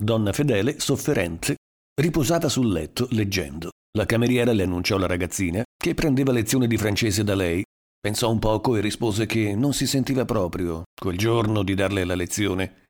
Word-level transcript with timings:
Donna 0.00 0.32
Fedele, 0.32 0.78
sofferente, 0.78 1.56
riposava 2.00 2.48
sul 2.48 2.70
letto 2.70 3.08
leggendo. 3.10 3.70
La 3.98 4.06
cameriera 4.06 4.52
le 4.52 4.62
annunciò 4.62 4.94
alla 4.94 5.08
ragazzina 5.08 5.64
che 5.76 5.94
prendeva 5.94 6.30
lezione 6.30 6.68
di 6.68 6.76
francese 6.76 7.24
da 7.24 7.34
lei. 7.34 7.64
Pensò 8.00 8.30
un 8.30 8.38
poco 8.38 8.76
e 8.76 8.80
rispose 8.80 9.26
che 9.26 9.56
non 9.56 9.74
si 9.74 9.88
sentiva 9.88 10.24
proprio 10.24 10.84
quel 10.94 11.18
giorno 11.18 11.64
di 11.64 11.74
darle 11.74 12.04
la 12.04 12.14
lezione. 12.14 12.84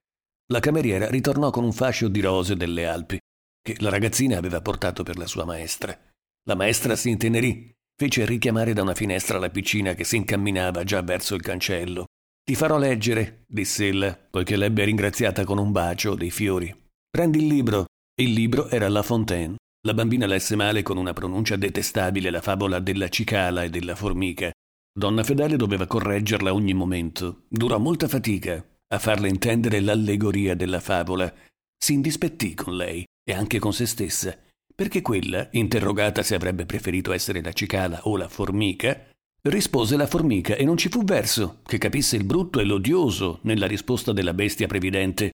La 0.52 0.60
cameriera 0.60 1.08
ritornò 1.08 1.48
con 1.48 1.64
un 1.64 1.72
fascio 1.72 2.08
di 2.08 2.20
rose 2.20 2.56
delle 2.56 2.86
Alpi 2.86 3.18
che 3.62 3.76
la 3.78 3.88
ragazzina 3.88 4.36
aveva 4.36 4.60
portato 4.60 5.02
per 5.02 5.16
la 5.16 5.26
sua 5.26 5.46
maestra. 5.46 5.98
La 6.44 6.54
maestra 6.54 6.94
si 6.94 7.08
intenerì, 7.08 7.72
fece 7.96 8.26
richiamare 8.26 8.74
da 8.74 8.82
una 8.82 8.94
finestra 8.94 9.38
la 9.38 9.48
piccina 9.48 9.94
che 9.94 10.04
si 10.04 10.16
incamminava 10.16 10.84
già 10.84 11.00
verso 11.00 11.34
il 11.34 11.40
cancello. 11.40 12.04
Ti 12.44 12.54
farò 12.54 12.76
leggere, 12.76 13.44
disse 13.46 13.88
ella, 13.88 14.14
poiché 14.14 14.56
l'ebbe 14.56 14.84
ringraziata 14.84 15.44
con 15.44 15.56
un 15.56 15.72
bacio 15.72 16.14
dei 16.14 16.30
fiori. 16.30 16.86
Prendi 17.10 17.38
il 17.38 17.46
libro. 17.46 17.86
Il 18.20 18.32
libro 18.32 18.68
era 18.68 18.86
La 18.90 19.02
Fontaine. 19.02 19.56
La 19.86 19.94
bambina 19.94 20.26
lesse 20.26 20.56
male 20.56 20.82
con 20.82 20.98
una 20.98 21.14
pronuncia 21.14 21.56
detestabile 21.56 22.28
la 22.28 22.42
favola 22.42 22.80
della 22.80 23.08
cicala 23.08 23.62
e 23.62 23.70
della 23.70 23.94
formica. 23.94 24.50
Donna 24.92 25.24
Fedele 25.24 25.56
doveva 25.56 25.86
correggerla 25.86 26.52
ogni 26.52 26.74
momento. 26.74 27.44
Durò 27.48 27.78
molta 27.78 28.08
fatica 28.08 28.62
a 28.88 28.98
farle 28.98 29.28
intendere 29.28 29.80
l'allegoria 29.80 30.54
della 30.54 30.80
favola. 30.80 31.32
Si 31.78 31.94
indispettì 31.94 32.54
con 32.54 32.76
lei 32.76 33.04
e 33.24 33.32
anche 33.32 33.58
con 33.58 33.72
se 33.72 33.86
stessa, 33.86 34.36
perché 34.74 35.00
quella, 35.00 35.48
interrogata 35.52 36.22
se 36.22 36.34
avrebbe 36.34 36.66
preferito 36.66 37.12
essere 37.12 37.42
la 37.42 37.52
cicala 37.52 38.00
o 38.02 38.18
la 38.18 38.28
formica, 38.28 39.08
rispose 39.42 39.96
la 39.96 40.06
formica 40.06 40.56
e 40.56 40.64
non 40.64 40.76
ci 40.76 40.90
fu 40.90 41.04
verso 41.04 41.60
che 41.64 41.78
capisse 41.78 42.16
il 42.16 42.24
brutto 42.24 42.60
e 42.60 42.64
l'odioso 42.64 43.38
nella 43.42 43.66
risposta 43.66 44.12
della 44.12 44.34
bestia 44.34 44.66
previdente, 44.66 45.30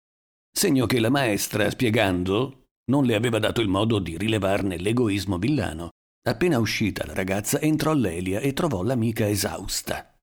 segno 0.56 0.86
che 0.86 1.00
la 1.00 1.10
maestra, 1.10 1.68
spiegando, 1.68 2.66
non 2.90 3.04
le 3.04 3.14
aveva 3.14 3.38
dato 3.38 3.60
il 3.60 3.68
modo 3.68 3.98
di 3.98 4.16
rilevarne 4.16 4.78
l'egoismo 4.78 5.38
villano. 5.38 5.90
Appena 6.26 6.58
uscita 6.58 7.04
la 7.06 7.12
ragazza 7.12 7.60
entrò 7.60 7.92
Lelia 7.92 8.40
e 8.40 8.52
trovò 8.52 8.82
l'amica 8.82 9.28
esausta. 9.28 10.14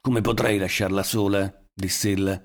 Come 0.00 0.20
potrei 0.20 0.58
lasciarla 0.58 1.02
sola? 1.02 1.54
diss'ella, 1.72 2.42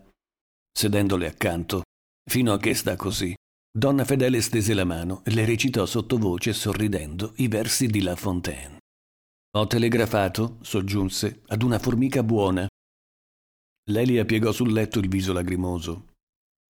sedendole 0.72 1.28
accanto, 1.28 1.84
fino 2.30 2.54
a 2.54 2.58
che 2.58 2.74
sta 2.74 2.96
così. 2.96 3.34
Donna 3.72 4.06
Fedele 4.06 4.42
stese 4.42 4.74
la 4.74 4.86
mano 4.86 5.22
e 5.26 5.32
le 5.32 5.46
recitò 5.46 5.86
sottovoce, 5.86 6.54
sorridendo, 6.54 7.34
i 7.38 7.48
versi 7.50 7.88
di 7.88 8.02
La 8.02 8.16
Fontaine. 8.16 8.78
Ho 9.58 9.68
telegrafato, 9.68 10.58
soggiunse, 10.62 11.42
ad 11.48 11.62
una 11.62 11.80
formica 11.80 12.24
buona. 12.24 12.68
Lelia 13.90 14.26
piegò 14.26 14.52
sul 14.52 14.72
letto 14.72 15.00
il 15.00 15.10
viso 15.10 15.34
lagrimoso. 15.34 16.15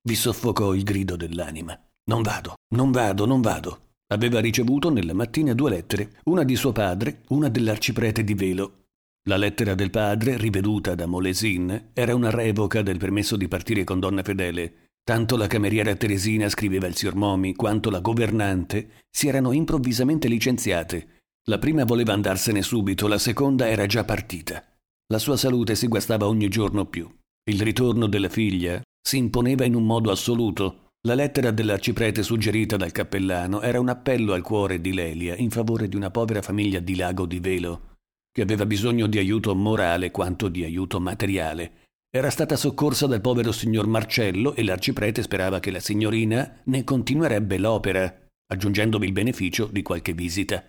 Vi 0.08 0.14
soffocò 0.14 0.72
il 0.72 0.84
grido 0.84 1.16
dell'anima. 1.16 1.78
Non 2.04 2.22
vado, 2.22 2.54
non 2.74 2.90
vado, 2.90 3.26
non 3.26 3.42
vado. 3.42 3.88
Aveva 4.10 4.40
ricevuto 4.40 4.88
nella 4.88 5.12
mattina 5.12 5.52
due 5.52 5.68
lettere, 5.68 6.20
una 6.30 6.44
di 6.44 6.56
suo 6.56 6.72
padre, 6.72 7.24
una 7.28 7.50
dell'arciprete 7.50 8.24
di 8.24 8.32
Velo. 8.32 8.84
La 9.28 9.36
lettera 9.36 9.74
del 9.74 9.90
padre, 9.90 10.38
riveduta 10.38 10.94
da 10.94 11.04
Molesin, 11.04 11.90
era 11.92 12.14
una 12.14 12.30
revoca 12.30 12.80
del 12.80 12.96
permesso 12.96 13.36
di 13.36 13.48
partire 13.48 13.84
con 13.84 14.00
donna 14.00 14.22
Fedele 14.22 14.88
Tanto 15.04 15.36
la 15.36 15.46
cameriera 15.46 15.94
Teresina 15.94 16.48
scriveva 16.48 16.86
il 16.86 16.96
signor 16.96 17.14
Momi 17.14 17.54
quanto 17.54 17.90
la 17.90 18.00
governante 18.00 19.04
si 19.10 19.28
erano 19.28 19.52
improvvisamente 19.52 20.26
licenziate. 20.26 21.24
La 21.50 21.58
prima 21.58 21.84
voleva 21.84 22.14
andarsene 22.14 22.62
subito, 22.62 23.08
la 23.08 23.18
seconda 23.18 23.68
era 23.68 23.84
già 23.84 24.04
partita. 24.04 24.64
La 25.08 25.18
sua 25.18 25.36
salute 25.36 25.74
si 25.74 25.86
guastava 25.86 26.26
ogni 26.26 26.48
giorno 26.48 26.86
più. 26.86 27.06
Il 27.50 27.60
ritorno 27.60 28.06
della 28.06 28.30
figlia 28.30 28.80
si 29.00 29.16
imponeva 29.16 29.64
in 29.64 29.74
un 29.74 29.84
modo 29.84 30.10
assoluto. 30.10 30.91
La 31.06 31.14
lettera 31.14 31.50
dell'arciprete 31.50 32.22
suggerita 32.22 32.77
dal 32.77 32.92
cappellano 32.92 33.60
era 33.60 33.80
un 33.80 33.88
appello 33.88 34.32
al 34.32 34.42
cuore 34.42 34.80
di 34.80 34.92
Lelia 34.92 35.36
in 35.36 35.50
favore 35.50 35.88
di 35.88 35.96
una 35.96 36.10
povera 36.10 36.42
famiglia 36.42 36.80
di 36.80 36.96
Lago 36.96 37.24
di 37.24 37.41
Velo, 37.41 37.96
che 38.30 38.42
aveva 38.42 38.66
bisogno 38.66 39.06
di 39.06 39.19
aiuto 39.19 39.54
morale 39.54 40.10
quanto 40.10 40.48
di 40.48 40.64
aiuto 40.64 41.00
materiale 41.00 41.86
era 42.10 42.31
stata 42.31 42.56
soccorsa 42.56 43.06
dal 43.06 43.20
povero 43.20 43.53
signor 43.53 43.86
Marcello 43.86 44.54
e 44.54 44.64
l'arciprete 44.64 45.20
sperava 45.20 45.60
che 45.60 45.70
la 45.70 45.78
signorina 45.78 46.62
ne 46.65 46.82
continuerebbe 46.82 47.59
l'opera, 47.59 48.26
aggiungendovi 48.47 49.06
il 49.06 49.12
beneficio 49.12 49.66
di 49.66 49.82
qualche 49.82 50.15
visita. 50.15 50.65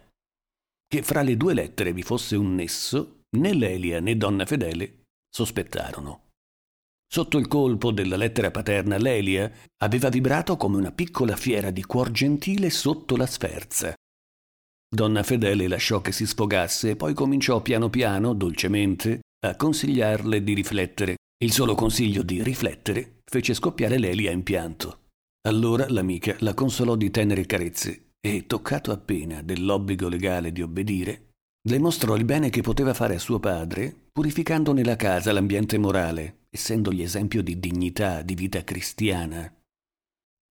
Che 0.85 1.01
fra 1.01 1.22
le 1.22 1.38
due 1.38 1.53
lettere 1.53 1.94
vi 1.94 2.03
fosse 2.03 2.35
un 2.35 2.56
nesso, 2.56 3.22
né 3.38 3.53
Lelia 3.53 4.01
né 4.01 4.17
donna 4.17 4.46
Fedele 4.46 5.03
sospettarono. 5.29 6.28
Sotto 7.12 7.40
il 7.40 7.47
colpo 7.47 7.92
della 7.92 8.18
lettera 8.18 8.52
paterna 8.52 9.00
Lelia 9.00 9.52
aveva 9.78 10.09
vibrato 10.09 10.58
come 10.58 10.78
una 10.78 10.92
piccola 10.92 11.36
fiera 11.36 11.72
di 11.72 11.84
cuor 11.84 12.12
gentile 12.12 12.70
sotto 12.70 13.16
la 13.16 13.25
sferza. 13.25 13.96
Donna 14.88 15.24
Fedele 15.24 15.68
lasciò 15.68 16.02
che 16.02 16.12
si 16.12 16.28
sfogasse 16.28 16.92
e 16.92 16.96
poi 16.96 17.16
cominciò 17.16 17.62
piano 17.62 17.90
piano, 17.90 18.34
dolcemente, 18.34 19.22
a 19.44 19.56
consigliarle 19.56 20.44
di 20.44 20.53
riflettere 20.53 21.16
il 21.44 21.52
solo 21.52 21.74
consiglio 21.74 22.22
di 22.22 22.44
riflettere 22.44 23.22
fece 23.26 23.56
scoppiare 23.56 23.97
Lelia 23.97 24.30
in 24.30 24.44
pianto. 24.44 25.06
Allora 25.47 25.90
l'amica 25.90 26.36
la 26.40 26.53
consolò 26.53 26.96
di 26.96 27.09
tenere 27.09 27.47
carezze 27.47 28.12
e, 28.20 28.46
toccato 28.46 28.91
appena 28.91 29.41
dell'obbligo 29.41 30.09
legale 30.09 30.52
di 30.52 30.62
obbedire, 30.62 31.30
le 31.68 31.80
mostrò 31.80 32.16
il 32.16 32.26
bene 32.26 32.52
che 32.52 32.62
poteva 32.62 32.94
fare 32.94 33.16
a 33.16 33.20
suo 33.20 33.40
padre, 33.40 33.96
purificando 34.12 34.74
nella 34.74 34.96
casa 34.96 35.31
l'ambiente 35.31 35.78
morale, 35.78 36.38
essendogli 36.49 37.01
esempio 37.01 37.41
di 37.41 37.59
dignità, 37.59 38.21
di 38.21 38.35
vita 38.35 38.63
cristiana. 38.63 39.53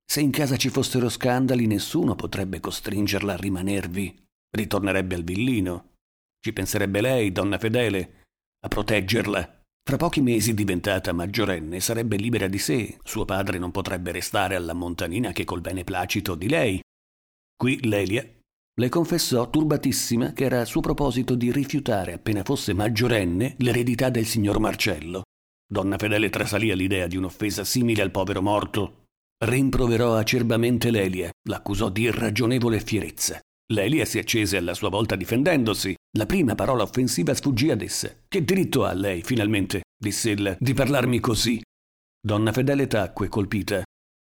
Se 0.06 0.22
in 0.22 0.32
casa 0.32 0.56
ci 0.56 0.70
fossero 0.70 1.10
scandali, 1.10 1.68
nessuno 1.68 2.16
potrebbe 2.16 2.60
costringerla 2.60 3.34
a 3.34 3.38
rimanervi. 3.38 4.26
Ritornerebbe 4.50 5.16
al 5.16 5.24
villino. 5.24 5.96
Ci 6.40 6.54
penserebbe 6.54 7.02
lei, 7.02 7.32
donna 7.32 7.58
fedele, 7.58 8.24
a 8.64 8.68
proteggerla 8.68 9.58
fra 9.88 9.96
pochi 9.96 10.20
mesi 10.20 10.54
diventata 10.54 11.14
maggiorenne 11.14 11.80
sarebbe 11.80 12.18
libera 12.18 12.50
di 12.50 12.58
sé, 12.58 12.98
suo 13.06 13.24
padre 13.24 13.58
non 13.58 13.72
potrebbe 13.72 14.12
restare 14.12 14.58
alla 14.58 14.74
montanina 14.74 15.32
che 15.32 15.46
col 15.46 15.62
beneplacito 15.62 16.36
di 16.36 16.50
lei. 16.50 16.82
Qui 17.56 17.88
Lelia 17.88 18.22
le 18.80 18.90
confessò 18.90 19.50
turbatissima 19.50 20.34
che 20.34 20.44
era 20.44 20.60
a 20.60 20.66
suo 20.66 20.82
proposito 20.82 21.36
di 21.36 21.54
rifiutare 21.54 22.12
appena 22.12 22.44
fosse 22.44 22.74
maggiorenne 22.74 23.56
l'eredità 23.60 24.10
del 24.10 24.26
signor 24.26 24.60
Marcello. 24.60 25.22
Donna 25.70 25.98
Fedele 25.98 26.30
trasalì 26.30 26.72
all'idea 26.72 27.08
di 27.08 27.18
un'offesa 27.18 27.66
simile 27.66 28.02
al 28.02 28.12
povero 28.12 28.42
morto. 28.42 29.04
Rimproverò 29.44 30.16
acerbamente 30.16 30.90
Lelia, 30.92 31.30
l'accusò 31.50 31.90
di 31.90 32.04
irragionevole 32.04 32.80
fierezza. 32.80 33.40
Lelia 33.74 34.06
si 34.06 34.18
accese 34.18 34.56
alla 34.56 34.74
sua 34.74 34.88
volta 34.88 35.18
difendendosi. 35.18 35.94
La 36.18 36.26
prima 36.26 36.56
parola 36.56 36.84
offensiva 36.84 37.34
sfuggì 37.34 37.70
ad 37.70 37.82
essa. 37.82 38.16
Che 38.28 38.44
diritto 38.46 38.86
ha 38.86 38.94
lei, 38.94 39.22
finalmente, 39.24 39.82
disse 39.96 40.32
ella, 40.32 40.56
di 40.58 40.74
parlarmi 40.74 41.20
così? 41.20 41.62
Donna 42.20 42.54
Fedele 42.54 42.88
tacque, 42.88 43.28
colpita. 43.28 43.84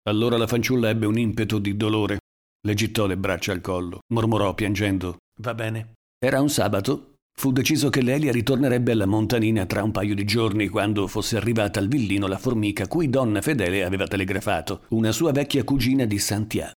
Allora 0.10 0.38
la 0.38 0.48
fanciulla 0.48 0.90
ebbe 0.90 1.06
un 1.06 1.20
impeto 1.20 1.60
di 1.60 1.78
dolore. 1.78 2.18
Le 2.66 2.74
gittò 2.74 3.06
le 3.06 3.18
braccia 3.18 3.52
al 3.52 3.62
collo, 3.62 4.00
mormorò 4.12 4.56
piangendo. 4.56 5.18
Va 5.42 5.54
bene. 5.54 5.94
Era 6.18 6.42
un 6.42 6.50
sabato. 6.50 7.07
Fu 7.40 7.52
deciso 7.52 7.92
che 7.92 8.02
Lelia 8.02 8.32
ritornerebbe 8.32 8.94
alla 8.94 9.06
montanina 9.06 9.68
tra 9.68 9.84
un 9.84 9.92
paio 9.92 10.16
di 10.16 10.26
giorni 10.26 10.70
quando 10.70 11.06
fosse 11.06 11.38
arrivata 11.38 11.80
al 11.80 11.88
villino 11.88 12.26
la 12.26 12.40
formica 12.40 12.88
cui 12.88 13.12
donna 13.12 13.44
Fedele 13.44 13.84
aveva 13.84 14.08
telegrafato, 14.08 14.86
una 14.90 15.12
sua 15.12 15.32
vecchia 15.32 15.64
cugina 15.64 16.06
di 16.06 16.18
Santiago. 16.18 16.72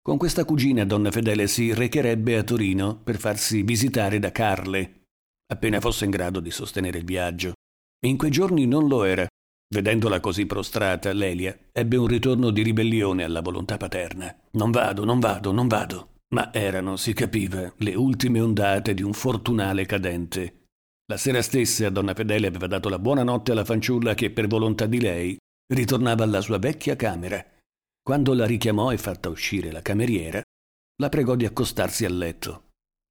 Con 0.00 0.16
questa 0.16 0.44
cugina 0.44 0.84
donna 0.84 1.10
Fedele 1.10 1.48
si 1.48 1.74
recherebbe 1.74 2.36
a 2.36 2.44
Torino 2.44 3.00
per 3.02 3.18
farsi 3.18 3.62
visitare 3.62 4.20
da 4.20 4.30
Carle, 4.30 5.06
appena 5.52 5.80
fosse 5.80 6.04
in 6.04 6.12
grado 6.12 6.38
di 6.38 6.52
sostenere 6.52 6.98
il 6.98 7.04
viaggio. 7.04 7.54
In 8.06 8.16
quei 8.16 8.30
giorni 8.30 8.64
non 8.64 8.86
lo 8.86 9.02
era. 9.02 9.26
Vedendola 9.68 10.20
così 10.20 10.46
prostrata, 10.46 11.12
Lelia 11.12 11.58
ebbe 11.72 11.96
un 11.96 12.06
ritorno 12.06 12.50
di 12.50 12.62
ribellione 12.62 13.24
alla 13.24 13.40
volontà 13.40 13.76
paterna. 13.76 14.32
Non 14.52 14.70
vado, 14.70 15.04
non 15.04 15.18
vado, 15.18 15.50
non 15.50 15.66
vado. 15.66 16.10
Ma 16.34 16.52
erano, 16.52 16.96
si 16.96 17.12
capiva, 17.12 17.72
le 17.78 17.94
ultime 17.94 18.40
ondate 18.40 18.94
di 18.94 19.02
un 19.02 19.12
fortunale 19.12 19.86
cadente. 19.86 20.64
La 21.06 21.16
sera 21.16 21.40
stessa 21.40 21.88
donna 21.88 22.14
Fedele 22.14 22.48
aveva 22.48 22.66
dato 22.66 22.88
la 22.88 22.98
buonanotte 22.98 23.52
alla 23.52 23.64
fanciulla 23.64 24.14
che, 24.14 24.30
per 24.30 24.48
volontà 24.48 24.86
di 24.86 25.00
lei, 25.00 25.36
ritornava 25.72 26.24
alla 26.24 26.40
sua 26.40 26.58
vecchia 26.58 26.96
camera 26.96 27.44
quando 28.06 28.34
la 28.34 28.46
richiamò 28.46 28.92
e 28.92 28.98
fatta 28.98 29.28
uscire 29.28 29.72
la 29.72 29.82
cameriera, 29.82 30.40
la 31.02 31.08
pregò 31.08 31.34
di 31.34 31.44
accostarsi 31.44 32.04
al 32.04 32.16
letto. 32.16 32.68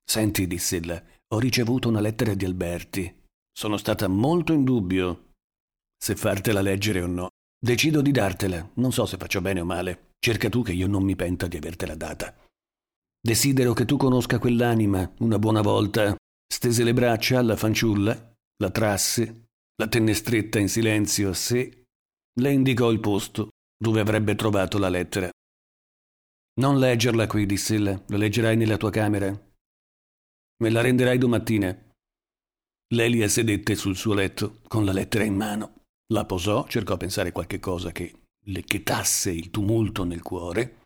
Senti, 0.09 0.47
diss'ella, 0.47 1.03
ho 1.33 1.37
ricevuto 1.37 1.89
una 1.89 1.99
lettera 1.99 2.33
di 2.33 2.45
Alberti. 2.45 3.23
Sono 3.51 3.75
stata 3.75 4.07
molto 4.07 4.53
in 4.53 4.63
dubbio 4.63 5.31
se 5.97 6.15
fartela 6.15 6.61
leggere 6.61 7.01
o 7.01 7.07
no. 7.07 7.27
Decido 7.59 8.01
di 8.01 8.11
dartela, 8.11 8.69
non 8.75 8.93
so 8.93 9.05
se 9.05 9.17
faccio 9.17 9.41
bene 9.41 9.59
o 9.59 9.65
male. 9.65 10.11
Cerca 10.17 10.47
tu 10.47 10.63
che 10.63 10.71
io 10.71 10.87
non 10.87 11.03
mi 11.03 11.17
penta 11.17 11.47
di 11.47 11.57
avertela 11.57 11.95
data. 11.95 12.33
Desidero 13.25 13.73
che 13.73 13.85
tu 13.85 13.97
conosca 13.97 14.37
quell'anima 14.37 15.11
una 15.21 15.39
buona 15.39 15.61
volta. 15.61 16.15
Stese 16.45 16.83
le 16.83 16.93
braccia 16.93 17.39
alla 17.39 17.55
fanciulla, 17.55 18.13
la 18.57 18.69
trasse, 18.69 19.47
la 19.77 19.87
tenne 19.87 20.13
stretta 20.13 20.59
in 20.59 20.69
silenzio 20.69 21.29
a 21.29 21.33
sé, 21.33 21.85
le 22.39 22.51
indicò 22.51 22.91
il 22.91 22.99
posto 22.99 23.49
dove 23.75 23.99
avrebbe 23.99 24.35
trovato 24.35 24.77
la 24.77 24.89
lettera. 24.89 25.27
Non 26.61 26.77
leggerla 26.77 27.25
qui, 27.25 27.47
diss'ella, 27.47 27.99
la 28.09 28.17
leggerai 28.17 28.55
nella 28.57 28.77
tua 28.77 28.91
camera. 28.91 29.27
Me 30.57 30.69
la 30.69 30.81
renderai 30.81 31.17
domattina. 31.17 31.75
Lelia 32.93 33.27
sedette 33.27 33.73
sul 33.73 33.95
suo 33.95 34.13
letto 34.13 34.59
con 34.67 34.85
la 34.85 34.93
lettera 34.93 35.23
in 35.23 35.35
mano. 35.35 35.81
La 36.13 36.25
posò, 36.25 36.67
cercò 36.67 36.93
a 36.93 36.97
pensare 36.97 37.31
qualche 37.31 37.57
cosa 37.57 37.91
che 37.91 38.21
le 38.45 38.61
chetasse 38.61 39.31
il 39.31 39.49
tumulto 39.49 40.03
nel 40.03 40.21
cuore. 40.21 40.83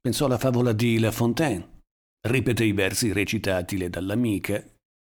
Pensò 0.00 0.26
alla 0.26 0.38
favola 0.38 0.72
di 0.72 0.98
La 0.98 1.10
Fontaine, 1.10 1.80
ripeté 2.28 2.64
i 2.64 2.72
versi 2.72 3.12
recitatile 3.12 3.90
dall'amica 3.90 4.64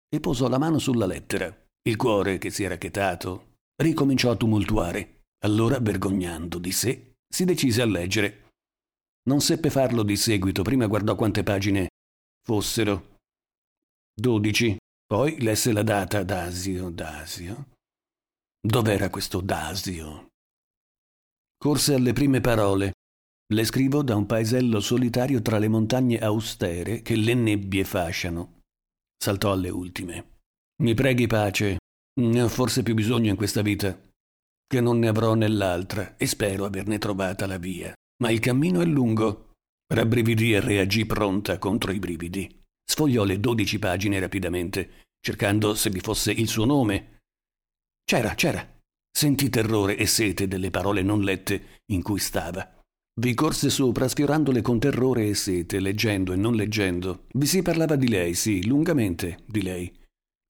e 0.09 0.21
posò 0.21 0.49
la 0.49 0.59
mano 0.59 0.79
sulla 0.79 1.07
lettera. 1.07 1.55
Il 1.83 1.97
cuore, 1.97 2.39
che 2.39 2.51
si 2.51 2.65
era 2.65 2.77
chetato, 2.77 3.55
ricominciò 3.81 4.31
a 4.31 4.37
tumultuare. 4.37 5.23
Allora, 5.45 5.79
vergognando 5.79 6.59
di 6.59 6.73
sé, 6.73 7.13
si 7.27 7.45
decise 7.45 7.83
a 7.83 7.87
leggere. 7.87 8.49
Non 9.29 9.41
seppe 9.41 9.71
farlo 9.71 10.03
di 10.03 10.17
seguito, 10.17 10.63
prima 10.63 10.87
guardò 10.87 11.15
quante 11.15 11.43
pagine 11.43 11.89
fossero. 12.45 13.17
Dodici. 14.13 14.77
Poi 15.07 15.41
lesse 15.41 15.73
la 15.73 15.83
data 15.83 16.23
Dasio, 16.23 16.91
Dasio. 16.91 17.69
Dov'era 18.61 19.09
questo 19.09 19.41
Dasio? 19.41 20.29
Corse 21.57 21.95
alle 21.95 22.13
prime 22.13 22.41
parole. 22.41 22.93
Le 23.53 23.65
scrivo 23.65 24.03
da 24.03 24.15
un 24.15 24.27
paesello 24.27 24.79
solitario 24.79 25.43
tra 25.43 25.59
le 25.59 25.67
montagne 25.67 26.19
austere 26.21 27.03
che 27.03 27.17
le 27.17 27.35
nebbie 27.35 27.83
fasciano. 27.83 28.61
Saltò 29.17 29.51
alle 29.51 29.71
ultime. 29.71 30.39
Mi 30.83 30.95
preghi 30.95 31.27
pace. 31.27 31.79
Ne 32.21 32.43
ho 32.43 32.49
forse 32.49 32.85
più 32.85 32.95
bisogno 32.95 33.29
in 33.29 33.37
questa 33.37 33.63
vita 33.63 33.99
che 34.71 34.81
non 34.81 35.01
ne 35.01 35.09
avrò 35.09 35.35
nell'altra 35.35 36.17
e 36.17 36.29
spero 36.29 36.65
averne 36.65 36.99
trovata 36.99 37.49
la 37.49 37.59
via. 37.59 37.93
Ma 38.23 38.31
il 38.31 38.39
cammino 38.39 38.81
è 38.83 38.85
lungo. 38.85 39.55
Rabbrividì 39.93 40.53
e 40.53 40.61
reagì 40.61 41.05
pronta 41.05 41.59
contro 41.59 41.91
i 41.91 41.99
brividi. 41.99 42.63
Sfogliò 42.85 43.25
le 43.25 43.41
dodici 43.41 43.81
pagine 43.81 44.21
rapidamente, 44.21 45.07
cercando 45.19 45.75
se 45.75 45.91
vi 45.91 45.99
fosse 45.99 46.31
il 46.31 46.47
suo 46.47 46.67
nome. 46.67 47.23
C'era, 48.05 48.35
c'era. 48.37 48.65
Sentì 49.11 49.51
terrore 49.51 49.97
e 49.97 50.07
sete 50.07 50.47
delle 50.47 50.71
parole 50.71 51.03
non 51.03 51.23
lette 51.23 51.81
in 51.87 52.03
cui 52.03 52.21
stava. 52.21 52.80
Vi 53.21 53.35
corse 53.35 53.69
sopra, 53.69 54.09
sfiorandole 54.09 54.63
con 54.63 54.79
terrore 54.79 55.29
e 55.29 55.35
sete, 55.35 55.79
leggendo 55.79 56.33
e 56.33 56.37
non 56.37 56.55
leggendo. 56.55 57.27
Vi 57.35 57.45
si 57.45 57.61
parlava 57.61 57.95
di 57.95 58.09
lei, 58.09 58.33
sì, 58.33 58.67
lungamente 58.67 59.41
di 59.45 59.61
lei. 59.61 59.93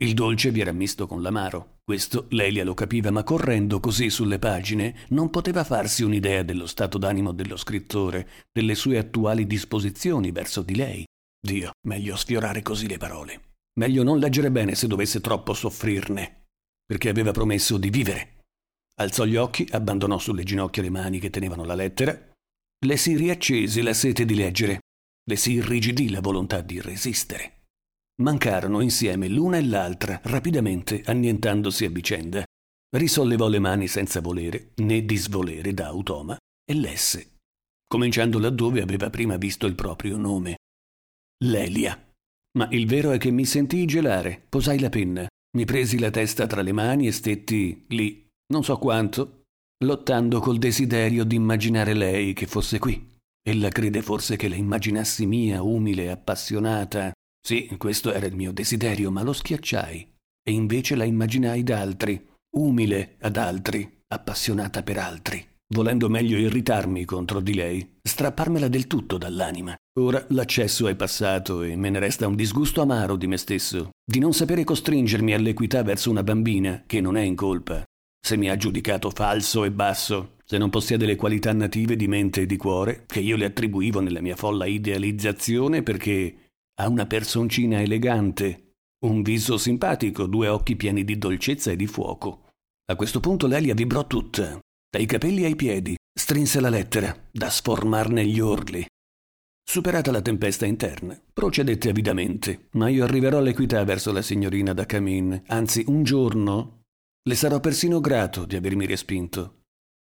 Il 0.05 0.15
dolce 0.15 0.53
vi 0.53 0.61
era 0.61 0.71
misto 0.71 1.09
con 1.09 1.21
l'amaro. 1.21 1.79
Questo 1.83 2.27
Lelia 2.29 2.63
lo 2.63 2.75
capiva, 2.75 3.11
ma 3.11 3.25
correndo 3.25 3.81
così 3.81 4.09
sulle 4.09 4.39
pagine 4.39 4.99
non 5.09 5.31
poteva 5.31 5.65
farsi 5.65 6.05
un'idea 6.05 6.45
dello 6.45 6.67
stato 6.67 6.97
d'animo 6.97 7.33
dello 7.33 7.57
scrittore, 7.57 8.29
delle 8.53 8.77
sue 8.77 8.99
attuali 8.99 9.49
disposizioni 9.49 10.31
verso 10.31 10.63
di 10.63 10.77
lei. 10.77 11.05
Dio, 11.45 11.73
meglio 11.89 12.15
sfiorare 12.15 12.63
così 12.63 12.87
le 12.87 12.99
parole. 12.99 13.55
Meglio 13.81 14.05
non 14.05 14.21
leggere 14.21 14.53
bene 14.53 14.77
se 14.77 14.87
dovesse 14.87 15.21
troppo 15.21 15.55
soffrirne, 15.55 16.45
perché 16.87 17.09
aveva 17.09 17.33
promesso 17.33 17.79
di 17.79 17.91
vivere. 17.91 18.45
Alzò 19.01 19.25
gli 19.25 19.35
occhi, 19.35 19.67
abbandonò 19.73 20.19
sulle 20.19 20.45
ginocchia 20.45 20.85
le 20.85 20.91
mani 20.91 21.19
che 21.19 21.31
tenevano 21.31 21.65
la 21.65 21.75
lettera. 21.75 22.30
Le 22.83 22.97
si 22.97 23.15
riaccese 23.15 23.83
la 23.83 23.93
sete 23.93 24.25
di 24.25 24.35
leggere, 24.35 24.81
le 25.29 25.37
si 25.37 25.53
irrigidì 25.53 26.09
la 26.09 26.21
volontà 26.21 26.63
di 26.63 26.81
resistere. 26.81 27.67
Mancarono 28.23 28.81
insieme 28.81 29.29
l'una 29.29 29.59
e 29.59 29.65
l'altra, 29.65 30.19
rapidamente 30.25 31.03
annientandosi 31.05 31.85
a 31.85 31.91
vicenda. 31.91 32.45
Risollevò 32.97 33.49
le 33.49 33.59
mani 33.59 33.87
senza 33.87 34.21
volere 34.21 34.73
né 34.77 35.05
disvolere 35.05 35.75
da 35.75 35.87
automa 35.89 36.37
e 36.65 36.75
lesse, 36.75 37.37
cominciando 37.87 38.39
laddove 38.39 38.81
aveva 38.81 39.11
prima 39.11 39.37
visto 39.37 39.67
il 39.67 39.75
proprio 39.75 40.17
nome. 40.17 40.57
Lelia. 41.45 42.03
Ma 42.59 42.69
il 42.71 42.87
vero 42.87 43.13
è 43.13 43.19
che 43.19 43.31
mi 43.31 43.45
sentii 43.45 43.87
gelare, 43.87 44.45
posai 44.49 44.81
la 44.81 44.89
penna, 44.89 45.27
mi 45.57 45.65
presi 45.65 45.99
la 45.99 46.11
testa 46.11 46.47
tra 46.47 46.63
le 46.63 46.73
mani 46.73 47.07
e 47.07 47.13
stetti 47.13 47.85
lì, 47.89 48.27
non 48.53 48.65
so 48.65 48.77
quanto, 48.79 49.40
lottando 49.85 50.41
col 50.41 50.59
desiderio 50.59 51.25
di 51.25 51.37
immaginare 51.37 51.95
lei 51.95 52.33
che 52.33 52.47
fosse 52.47 52.79
qui. 52.79 53.09
Ella 53.43 53.69
crede 53.69 54.03
forse 54.03 54.37
che 54.37 54.49
la 54.49 54.57
immaginassi 54.57 55.27
mia, 55.27 55.63
umile, 55.63 56.11
appassionata, 56.11 57.13
sì, 57.43 57.75
questo 57.79 58.13
era 58.13 58.27
il 58.27 58.35
mio 58.35 58.53
desiderio, 58.53 59.11
ma 59.11 59.23
lo 59.23 59.33
schiacciai 59.33 60.09
e 60.43 60.53
invece 60.53 60.95
la 60.95 61.05
immaginai 61.05 61.63
da 61.63 61.81
altri, 61.81 62.29
umile 62.57 63.17
ad 63.21 63.37
altri, 63.37 64.03
appassionata 64.09 64.83
per 64.83 64.99
altri, 64.99 65.47
volendo 65.75 66.09
meglio 66.09 66.39
irritarmi 66.39 67.05
contro 67.05 67.41
di 67.41 67.55
lei, 67.55 67.99
strapparmela 68.03 68.69
del 68.69 68.87
tutto 68.87 69.19
dall'anima. 69.19 69.75
Ora 70.01 70.25
l'accesso 70.31 70.89
è 70.89 70.97
passato 70.97 71.63
e 71.63 71.77
me 71.77 71.91
ne 71.91 71.99
resta 71.99 72.27
un 72.27 72.35
disgusto 72.35 72.81
amaro 72.81 73.17
di 73.17 73.27
me 73.27 73.37
stesso, 73.37 73.91
di 74.05 74.19
non 74.19 74.33
sapere 74.33 74.65
costringermi 74.65 75.35
all'equità 75.35 75.83
verso 75.83 76.11
una 76.11 76.23
bambina 76.23 76.83
che 76.87 77.01
non 77.01 77.17
è 77.17 77.23
in 77.23 77.37
colpa. 77.37 77.85
Se 78.31 78.37
mi 78.37 78.49
ha 78.49 78.57
giudicato 78.57 79.11
falso 79.11 79.65
e 79.65 79.73
basso, 79.73 80.37
se 80.45 80.57
non 80.57 80.71
possiede 80.71 81.05
le 81.05 81.17
qualità 81.17 81.53
native 81.53 81.97
di 81.97 82.07
mente 82.07 82.43
e 82.43 82.47
di 82.47 82.57
cuore, 82.57 83.03
che 83.05 83.19
io 83.19 83.35
le 83.35 83.47
attribuivo 83.47 83.99
nella 83.99 84.21
mia 84.21 84.37
folla 84.37 84.67
idealizzazione 84.67 85.83
perché 85.83 86.53
ha 86.79 86.89
una 86.89 87.07
personcina 87.07 87.81
elegante, 87.81 88.75
un 89.05 89.23
viso 89.23 89.59
simpatico, 89.59 90.27
due 90.27 90.47
occhi 90.47 90.77
pieni 90.77 91.03
di 91.03 91.19
dolcezza 91.19 91.73
e 91.73 91.77
di 91.77 91.89
fuoco. 91.89 92.53
A 92.85 92.95
questo 92.95 93.19
punto 93.19 93.49
Lelia 93.49 93.75
vibrò 93.75 94.07
tutta, 94.07 94.61
dai 94.89 95.07
capelli 95.07 95.45
ai 95.45 95.57
piedi, 95.57 95.97
strinse 96.17 96.61
la 96.61 96.69
lettera, 96.69 97.13
da 97.33 97.51
sformarne 97.51 98.25
gli 98.25 98.39
orli. 98.39 98.87
Superata 99.69 100.13
la 100.13 100.23
tempesta 100.23 100.67
interna, 100.67 101.21
procedette 101.33 101.89
avidamente, 101.89 102.69
ma 102.75 102.89
io 102.89 103.03
arriverò 103.03 103.39
all'equità 103.39 103.83
verso 103.83 104.13
la 104.13 104.23
signorina 104.23 104.73
da 104.73 104.87
Camin, 104.87 105.43
anzi 105.49 105.83
un 105.89 106.05
giorno 106.05 106.79
le 107.29 107.35
sarò 107.35 107.61
persino 107.61 108.01
grato 108.01 108.45
di 108.45 108.57
avermi 108.57 108.87
respinto, 108.87 109.63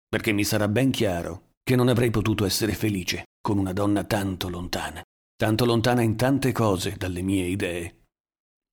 perché 0.09 0.33
mi 0.33 0.45
sarà 0.45 0.69
ben 0.69 0.91
chiaro 0.91 1.51
che 1.63 1.77
non 1.77 1.89
avrei 1.89 2.11
potuto 2.11 2.45
essere 2.45 2.73
felice 2.73 3.25
con 3.41 3.59
una 3.59 3.73
donna 3.73 4.05
tanto 4.05 4.49
lontana 4.49 5.03
tanto 5.37 5.67
lontana 5.67 6.01
in 6.01 6.17
tante 6.17 6.51
cose 6.51 6.95
dalle 6.97 7.21
mie 7.21 7.45
idee. 7.45 8.05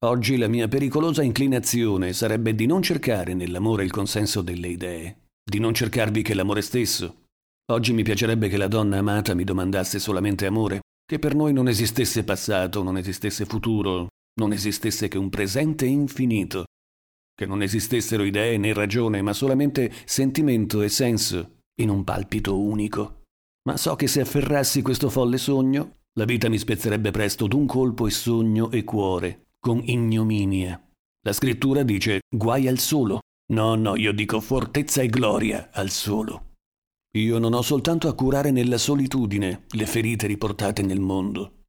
Oggi 0.06 0.38
la 0.38 0.48
mia 0.48 0.70
pericolosa 0.70 1.22
inclinazione 1.22 2.14
sarebbe 2.14 2.56
di 2.56 2.66
non 2.66 2.82
cercare 2.82 3.34
nell'amore 3.34 3.84
il 3.84 3.92
consenso 3.92 4.42
delle 4.42 4.70
idee, 4.70 5.28
di 5.44 5.60
non 5.60 5.74
cercarvi 5.74 6.22
che 6.22 6.34
l'amore 6.34 6.62
stesso. 6.62 7.26
Oggi 7.72 7.92
mi 7.92 8.04
piacerebbe 8.04 8.48
che 8.48 8.58
la 8.58 8.68
donna 8.68 8.98
amata 8.98 9.34
mi 9.34 9.44
domandasse 9.44 10.00
solamente 10.00 10.46
amore, 10.46 10.82
che 11.06 11.20
per 11.20 11.36
noi 11.36 11.52
non 11.52 11.68
esistesse 11.68 12.24
passato, 12.24 12.82
non 12.82 12.98
esistesse 12.98 13.46
futuro, 13.46 14.08
non 14.40 14.54
esistesse 14.54 15.10
che 15.10 15.18
un 15.18 15.30
presente 15.30 15.86
infinito, 15.86 16.64
che 17.36 17.46
non 17.46 17.62
esistessero 17.62 18.24
idee 18.24 18.58
né 18.58 18.74
ragione, 18.74 19.22
ma 19.22 19.34
solamente 19.34 19.92
sentimento 20.06 20.82
e 20.82 20.90
senso 20.90 21.58
in 21.82 21.90
un 21.90 22.04
palpito 22.04 22.60
unico. 22.60 23.22
Ma 23.68 23.78
so 23.78 23.96
che 23.96 24.08
se 24.08 24.22
afferrassi 24.22 24.82
questo 24.82 25.10
folle 25.10 25.38
sogno, 25.38 25.98
la 26.14 26.26
vita 26.26 26.50
mi 26.50 26.58
spezzerebbe 26.58 27.12
presto 27.12 27.48
d'un 27.48 27.66
colpo 27.66 28.06
e 28.08 28.12
sogno 28.12 28.70
e 28.72 28.84
cuore, 28.84 29.48
con 29.60 29.82
ignominia. 29.84 30.80
La 31.26 31.34
scrittura 31.34 31.84
dice 31.84 32.22
guai 32.30 32.68
al 32.68 32.80
solo. 32.80 33.22
No, 33.54 33.76
no, 33.76 33.96
io 33.96 34.14
dico 34.14 34.40
fortezza 34.40 35.02
e 35.02 35.08
gloria 35.08 35.70
al 35.72 35.90
solo. 35.90 36.52
Io 37.18 37.38
non 37.40 37.54
ho 37.54 37.62
soltanto 37.62 38.08
a 38.08 38.16
curare 38.16 38.52
nella 38.52 38.78
solitudine 38.78 39.66
le 39.70 39.86
ferite 39.86 40.28
riportate 40.28 40.82
nel 40.82 41.00
mondo. 41.00 41.64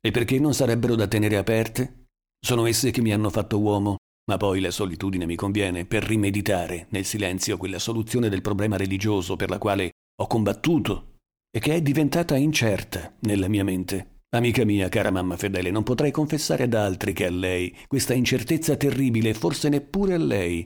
E 0.00 0.10
perché 0.10 0.38
non 0.38 0.54
sarebbero 0.54 0.94
da 0.94 1.06
tenere 1.06 1.36
aperte? 1.36 2.06
Sono 2.40 2.66
esse 2.66 2.90
che 2.90 3.00
mi 3.00 3.12
hanno 3.12 3.30
fatto 3.30 3.58
uomo, 3.58 3.96
ma 4.28 4.36
poi 4.36 4.60
la 4.60 4.70
solitudine 4.70 5.26
mi 5.26 5.36
conviene 5.36 5.86
per 5.86 6.04
rimeditare 6.04 6.86
nel 6.90 7.04
silenzio 7.04 7.56
quella 7.56 7.78
soluzione 7.78 8.28
del 8.28 8.42
problema 8.42 8.76
religioso 8.76 9.36
per 9.36 9.48
la 9.48 9.58
quale 9.58 9.92
ho 10.20 10.26
combattuto 10.26 11.16
e 11.50 11.60
che 11.60 11.74
è 11.74 11.82
diventata 11.82 12.36
incerta 12.36 13.14
nella 13.20 13.48
mia 13.48 13.64
mente. 13.64 14.20
Amica 14.36 14.64
mia, 14.66 14.90
cara 14.90 15.10
mamma 15.10 15.38
fedele, 15.38 15.70
non 15.70 15.82
potrei 15.82 16.10
confessare 16.10 16.64
ad 16.64 16.74
altri 16.74 17.14
che 17.14 17.24
a 17.24 17.30
lei 17.30 17.74
questa 17.86 18.12
incertezza 18.12 18.76
terribile, 18.76 19.32
forse 19.32 19.70
neppure 19.70 20.12
a 20.12 20.18
lei. 20.18 20.62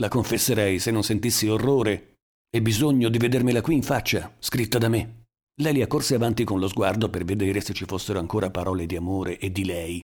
La 0.00 0.08
confesserei 0.08 0.78
se 0.78 0.90
non 0.90 1.02
sentissi 1.02 1.48
orrore 1.48 2.16
e 2.54 2.60
bisogno 2.60 3.08
di 3.08 3.16
vedermela 3.16 3.62
qui 3.62 3.76
in 3.76 3.82
faccia, 3.82 4.34
scritta 4.38 4.76
da 4.76 4.88
me. 4.88 5.22
Lelia 5.62 5.86
corse 5.86 6.16
avanti 6.16 6.44
con 6.44 6.58
lo 6.58 6.68
sguardo 6.68 7.08
per 7.08 7.24
vedere 7.24 7.62
se 7.62 7.72
ci 7.72 7.86
fossero 7.86 8.18
ancora 8.18 8.50
parole 8.50 8.84
di 8.84 8.96
amore 8.96 9.38
e 9.38 9.50
di 9.50 9.64
lei. 9.64 10.02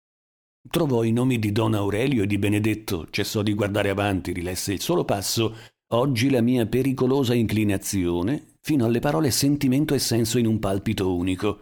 Trovò 0.70 1.04
i 1.04 1.12
nomi 1.12 1.40
di 1.40 1.52
Don 1.52 1.74
Aurelio 1.74 2.24
e 2.24 2.28
di 2.28 2.38
Benedetto, 2.38 3.08
cessò 3.10 3.42
di 3.42 3.54
guardare 3.54 3.90
avanti, 3.90 4.34
rilesse 4.34 4.74
il 4.74 4.82
solo 4.82 5.06
passo. 5.06 5.56
Oggi 5.94 6.30
la 6.30 6.42
mia 6.42 6.66
pericolosa 6.66 7.34
inclinazione 7.34 8.56
fino 8.62 8.84
alle 8.86 9.00
parole 9.00 9.32
sentimento 9.32 9.94
e 9.94 10.00
senso 10.00 10.38
in 10.38 10.46
un 10.46 10.60
palpito 10.60 11.16
unico, 11.16 11.62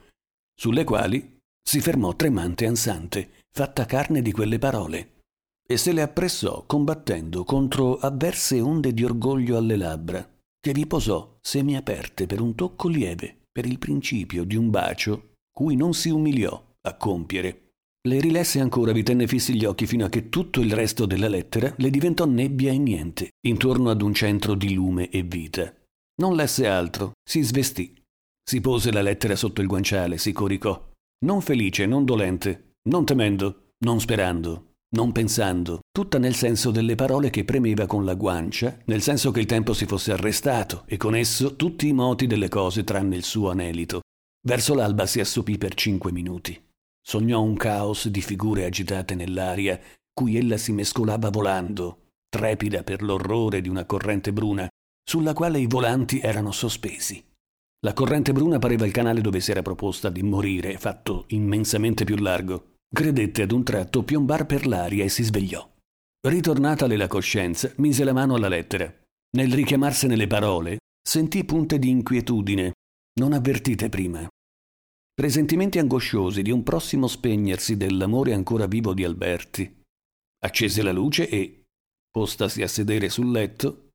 sulle 0.59 0.83
quali 0.83 1.37
si 1.61 1.79
fermò 1.79 2.15
tremante 2.15 2.63
e 2.63 2.67
ansante, 2.67 3.29
fatta 3.51 3.85
carne 3.85 4.23
di 4.23 4.31
quelle 4.31 4.57
parole, 4.57 5.19
e 5.67 5.77
se 5.77 5.91
le 5.91 6.01
appressò 6.01 6.63
combattendo 6.65 7.43
contro 7.43 7.97
avverse 7.97 8.59
onde 8.59 8.91
di 8.91 9.03
orgoglio 9.03 9.57
alle 9.57 9.75
labbra, 9.75 10.27
che 10.59 10.71
vi 10.71 10.87
posò 10.87 11.37
semiaperte 11.39 12.25
per 12.25 12.41
un 12.41 12.55
tocco 12.55 12.87
lieve, 12.87 13.41
per 13.51 13.67
il 13.67 13.77
principio 13.77 14.43
di 14.43 14.55
un 14.55 14.71
bacio 14.71 15.33
cui 15.51 15.75
non 15.75 15.93
si 15.93 16.09
umiliò 16.09 16.59
a 16.81 16.95
compiere. 16.95 17.64
Le 18.05 18.19
rilesse 18.19 18.59
ancora, 18.59 18.91
vi 18.91 19.01
tenne 19.01 19.25
fissi 19.25 19.55
gli 19.55 19.65
occhi 19.65 19.87
fino 19.87 20.05
a 20.05 20.09
che 20.09 20.29
tutto 20.29 20.61
il 20.61 20.71
resto 20.71 21.07
della 21.07 21.27
lettera 21.27 21.73
le 21.77 21.89
diventò 21.89 22.25
nebbia 22.25 22.71
e 22.71 22.77
niente, 22.77 23.31
intorno 23.47 23.89
ad 23.89 24.03
un 24.03 24.13
centro 24.13 24.53
di 24.53 24.75
lume 24.75 25.09
e 25.09 25.23
vita. 25.23 25.73
Non 26.21 26.35
lesse 26.35 26.67
altro, 26.67 27.13
si 27.27 27.41
svestì. 27.41 27.99
Si 28.47 28.61
pose 28.61 28.91
la 28.91 29.01
lettera 29.01 29.35
sotto 29.35 29.61
il 29.61 29.67
guanciale, 29.67 30.19
si 30.19 30.33
coricò. 30.33 30.91
Non 31.25 31.41
felice, 31.41 31.87
non 31.87 32.05
dolente, 32.05 32.73
non 32.89 33.05
temendo, 33.05 33.71
non 33.83 33.99
sperando, 33.99 34.73
non 34.95 35.11
pensando, 35.11 35.79
tutta 35.91 36.19
nel 36.19 36.35
senso 36.35 36.69
delle 36.69 36.93
parole 36.93 37.31
che 37.31 37.43
premeva 37.43 37.87
con 37.87 38.05
la 38.05 38.13
guancia, 38.13 38.77
nel 38.85 39.01
senso 39.01 39.31
che 39.31 39.39
il 39.39 39.47
tempo 39.47 39.73
si 39.73 39.87
fosse 39.87 40.11
arrestato 40.11 40.83
e 40.85 40.97
con 40.97 41.15
esso 41.15 41.55
tutti 41.55 41.87
i 41.87 41.93
moti 41.93 42.27
delle 42.27 42.49
cose 42.49 42.83
tranne 42.83 43.15
il 43.15 43.23
suo 43.23 43.49
anelito. 43.49 44.01
Verso 44.45 44.75
l'alba 44.75 45.07
si 45.07 45.19
assopì 45.19 45.57
per 45.57 45.73
cinque 45.73 46.11
minuti. 46.11 46.64
Sognò 47.07 47.43
un 47.43 47.55
caos 47.55 48.07
di 48.07 48.21
figure 48.21 48.65
agitate 48.65 49.13
nell'aria, 49.13 49.79
cui 50.11 50.37
ella 50.37 50.57
si 50.57 50.71
mescolava 50.71 51.29
volando, 51.29 52.07
trepida 52.27 52.83
per 52.83 53.03
l'orrore 53.03 53.61
di 53.61 53.69
una 53.69 53.85
corrente 53.85 54.33
bruna, 54.33 54.67
sulla 55.07 55.33
quale 55.33 55.59
i 55.59 55.67
volanti 55.67 56.19
erano 56.19 56.51
sospesi. 56.51 57.23
La 57.85 57.93
corrente 57.93 58.31
bruna 58.33 58.57
pareva 58.57 58.87
il 58.87 58.91
canale 58.91 59.21
dove 59.21 59.39
si 59.39 59.51
era 59.51 59.61
proposta 59.61 60.09
di 60.09 60.23
morire, 60.23 60.79
fatto 60.79 61.25
immensamente 61.27 62.05
più 62.05 62.15
largo. 62.15 62.77
Credette 62.91 63.43
ad 63.43 63.51
un 63.51 63.63
tratto 63.63 64.03
piombar 64.03 64.47
per 64.47 64.65
l'aria 64.65 65.03
e 65.03 65.09
si 65.09 65.21
svegliò. 65.21 65.63
Ritornatale 66.27 66.97
la 66.97 67.07
coscienza, 67.07 67.71
mise 67.77 68.03
la 68.03 68.13
mano 68.13 68.33
alla 68.33 68.47
lettera. 68.47 68.91
Nel 69.37 69.53
richiamarsene 69.53 70.15
le 70.15 70.25
parole, 70.25 70.77
sentì 71.07 71.43
punte 71.43 71.77
di 71.77 71.89
inquietudine, 71.89 72.71
non 73.19 73.33
avvertite 73.33 73.89
prima. 73.89 74.27
Presentimenti 75.15 75.79
angosciosi 75.79 76.41
di 76.41 76.51
un 76.51 76.61
prossimo 76.61 77.07
spegnersi 77.07 77.77
dell'amore 77.77 78.33
ancora 78.33 78.67
vivo 78.67 78.93
di 78.93 79.05
Alberti. 79.05 79.81
Accese 80.39 80.83
la 80.83 80.91
luce 80.91 81.29
e, 81.29 81.63
postasi 82.11 82.61
a 82.61 82.67
sedere 82.67 83.07
sul 83.07 83.31
letto, 83.31 83.91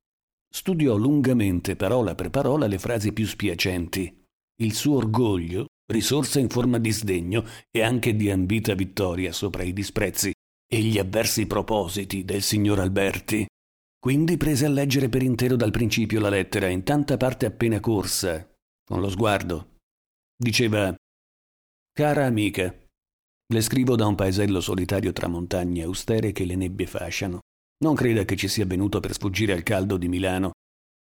studiò 0.51 0.95
lungamente, 0.95 1.75
parola 1.75 2.15
per 2.15 2.31
parola, 2.31 2.65
le 2.65 2.79
frasi 2.79 3.13
più 3.13 3.27
spiacenti. 3.27 4.25
Il 4.63 4.73
suo 4.73 4.95
orgoglio 4.95 5.67
risorse 5.91 6.39
in 6.39 6.49
forma 6.49 6.79
di 6.79 6.89
sdegno 6.89 7.45
e 7.69 7.83
anche 7.83 8.15
di 8.15 8.31
ambita 8.31 8.73
vittoria 8.73 9.31
sopra 9.31 9.61
i 9.61 9.73
disprezzi 9.73 10.33
e 10.67 10.79
gli 10.81 10.97
avversi 10.97 11.45
propositi 11.45 12.25
del 12.25 12.41
signor 12.41 12.79
Alberti. 12.79 13.45
Quindi 13.99 14.37
prese 14.37 14.65
a 14.65 14.69
leggere 14.69 15.07
per 15.07 15.21
intero 15.21 15.55
dal 15.55 15.69
principio 15.69 16.19
la 16.19 16.29
lettera 16.29 16.67
in 16.67 16.81
tanta 16.81 17.15
parte 17.17 17.45
appena 17.45 17.79
corsa, 17.79 18.51
con 18.83 18.99
lo 18.99 19.09
sguardo. 19.09 19.75
Diceva 20.35 20.95
Cara 21.93 22.25
amica, 22.25 22.73
le 23.51 23.61
scrivo 23.61 23.97
da 23.97 24.07
un 24.07 24.15
paesello 24.15 24.61
solitario 24.61 25.11
tra 25.11 25.27
montagne 25.27 25.83
austere 25.83 26.31
che 26.31 26.45
le 26.45 26.55
nebbie 26.55 26.85
fasciano. 26.85 27.41
Non 27.83 27.95
creda 27.95 28.23
che 28.23 28.37
ci 28.37 28.47
sia 28.47 28.65
venuto 28.65 29.01
per 29.01 29.11
sfuggire 29.11 29.51
al 29.51 29.63
caldo 29.63 29.97
di 29.97 30.07
Milano. 30.07 30.51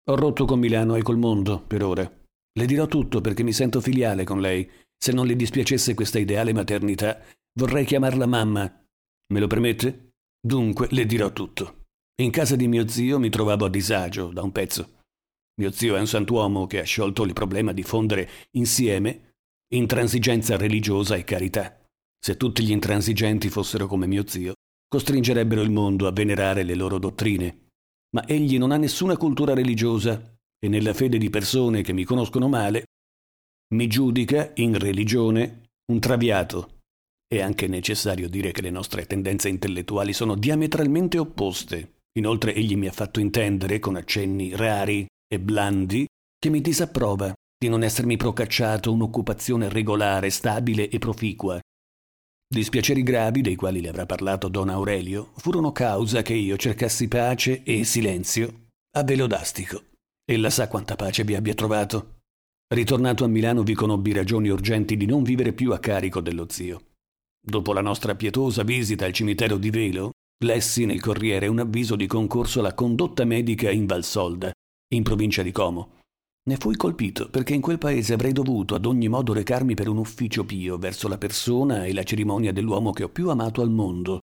Ho 0.10 0.16
rotto 0.16 0.44
con 0.44 0.60
Milano 0.60 0.96
e 0.96 1.02
col 1.02 1.18
mondo, 1.18 1.62
per 1.62 1.84
ora. 1.84 2.04
Le 2.04 2.66
dirò 2.66 2.86
tutto 2.88 3.22
perché 3.22 3.44
mi 3.44 3.54
sento 3.54 3.80
filiale 3.80 4.26
con 4.26 4.42
lei. 4.42 4.70
Se 4.98 5.14
non 5.14 5.26
le 5.26 5.38
dispiacesse 5.38 5.94
questa 5.94 6.20
ideale 6.20 6.52
maternità, 6.52 7.18
vorrei 7.58 7.86
chiamarla 7.86 8.26
mamma. 8.26 8.86
Me 9.34 9.40
lo 9.40 9.48
permette? 9.48 10.10
Dunque, 10.46 10.90
le 10.92 11.06
dirò 11.06 11.32
tutto. 11.32 11.86
In 12.22 12.30
casa 12.30 12.58
di 12.58 12.68
mio 12.68 12.90
zio 12.90 13.20
mi 13.20 13.30
trovavo 13.30 13.64
a 13.64 13.70
disagio 13.70 14.34
da 14.34 14.44
un 14.44 14.52
pezzo. 14.52 15.00
Mio 15.62 15.72
zio 15.72 15.96
è 15.96 16.00
un 16.00 16.08
santuomo 16.08 16.68
che 16.68 16.82
ha 16.82 16.84
sciolto 16.84 17.24
il 17.24 17.32
problema 17.32 17.72
di 17.72 17.84
fondere 17.84 18.30
insieme 18.58 19.33
intransigenza 19.78 20.56
religiosa 20.56 21.16
e 21.16 21.24
carità. 21.24 21.80
Se 22.20 22.38
tutti 22.38 22.64
gli 22.64 22.72
intransigenti 22.72 23.50
fossero 23.50 23.88
come 23.88 24.06
mio 24.06 24.28
zio, 24.28 24.54
costringerebbero 24.88 25.62
il 25.62 25.72
mondo 25.72 26.08
a 26.08 26.12
venerare 26.12 26.64
le 26.64 26.76
loro 26.76 27.00
dottrine. 27.00 27.70
Ma 28.16 28.28
egli 28.28 28.58
non 28.58 28.72
ha 28.72 28.78
nessuna 28.78 29.18
cultura 29.18 29.54
religiosa 29.54 30.36
e 30.60 30.68
nella 30.68 30.94
fede 30.94 31.18
di 31.18 31.30
persone 31.30 31.82
che 31.82 31.92
mi 31.92 32.04
conoscono 32.04 32.48
male, 32.48 32.86
mi 33.74 33.88
giudica 33.88 34.52
in 34.56 34.78
religione 34.78 35.70
un 35.92 36.00
traviato. 36.00 36.82
È 37.28 37.42
anche 37.42 37.68
necessario 37.68 38.30
dire 38.30 38.52
che 38.52 38.62
le 38.62 38.70
nostre 38.70 39.08
tendenze 39.08 39.50
intellettuali 39.50 40.14
sono 40.14 40.36
diametralmente 40.36 41.18
opposte. 41.18 42.02
Inoltre 42.20 42.54
egli 42.54 42.76
mi 42.76 42.88
ha 42.88 42.92
fatto 42.92 43.20
intendere, 43.20 43.80
con 43.80 43.96
accenni 43.96 44.56
rari 44.56 45.08
e 45.28 45.40
blandi, 45.40 46.06
che 46.38 46.50
mi 46.50 46.62
disapprova 46.62 47.34
di 47.64 47.70
non 47.70 47.84
essermi 47.84 48.18
procacciato 48.18 48.92
un'occupazione 48.92 49.70
regolare, 49.70 50.30
stabile 50.30 50.90
e 50.90 51.00
proficua. 51.00 51.58
Dispiaceri 52.46 53.04
gravi, 53.04 53.40
dei 53.40 53.56
quali 53.56 53.80
le 53.80 53.88
avrà 53.88 54.06
parlato 54.06 54.50
Don 54.50 54.68
Aurelio, 54.68 55.32
furono 55.38 55.72
causa 55.72 56.22
che 56.22 56.34
io 56.34 56.58
cercassi 56.58 57.08
pace 57.08 57.64
e 57.64 57.86
silenzio 57.86 58.66
a 58.98 59.04
Velodastico. 59.04 59.82
Ella 60.30 60.50
sa 60.50 60.68
quanta 60.68 60.98
pace 60.98 61.24
vi 61.24 61.36
abbia 61.36 61.54
trovato. 61.54 62.18
Ritornato 62.68 63.24
a 63.24 63.28
Milano 63.28 63.64
vi 63.64 63.76
conobbi 63.76 64.12
ragioni 64.12 64.50
urgenti 64.50 64.98
di 64.98 65.06
non 65.06 65.24
vivere 65.24 65.54
più 65.54 65.72
a 65.72 65.80
carico 65.80 66.20
dello 66.20 66.48
zio. 66.50 66.96
Dopo 67.42 67.72
la 67.72 67.82
nostra 67.82 68.14
pietosa 68.16 68.64
visita 68.64 69.06
al 69.06 69.14
cimitero 69.14 69.56
di 69.56 69.70
Velo, 69.70 70.12
lessi 70.44 70.86
nel 70.86 71.00
Corriere 71.00 71.48
un 71.48 71.60
avviso 71.60 71.96
di 71.96 72.08
concorso 72.08 72.60
alla 72.60 72.74
condotta 72.74 73.24
medica 73.24 73.72
in 73.72 73.86
Valsolda, 73.86 74.52
in 74.94 75.04
provincia 75.04 75.42
di 75.44 75.54
Como. 75.54 76.02
Ne 76.46 76.58
fui 76.58 76.76
colpito 76.76 77.30
perché 77.30 77.54
in 77.54 77.62
quel 77.62 77.78
paese 77.78 78.14
avrei 78.14 78.34
dovuto 78.34 78.76
ad 78.76 78.86
ogni 78.86 79.08
modo 79.08 79.32
recarmi 79.32 79.76
per 79.76 79.88
un 79.88 79.98
ufficio 79.98 80.44
pio 80.44 80.78
verso 80.78 81.08
la 81.08 81.18
persona 81.18 81.86
e 81.86 81.94
la 81.94 82.04
cerimonia 82.04 82.52
dell'uomo 82.52 82.92
che 82.92 83.04
ho 83.04 83.10
più 83.10 83.30
amato 83.30 83.62
al 83.62 83.70
mondo. 83.70 84.20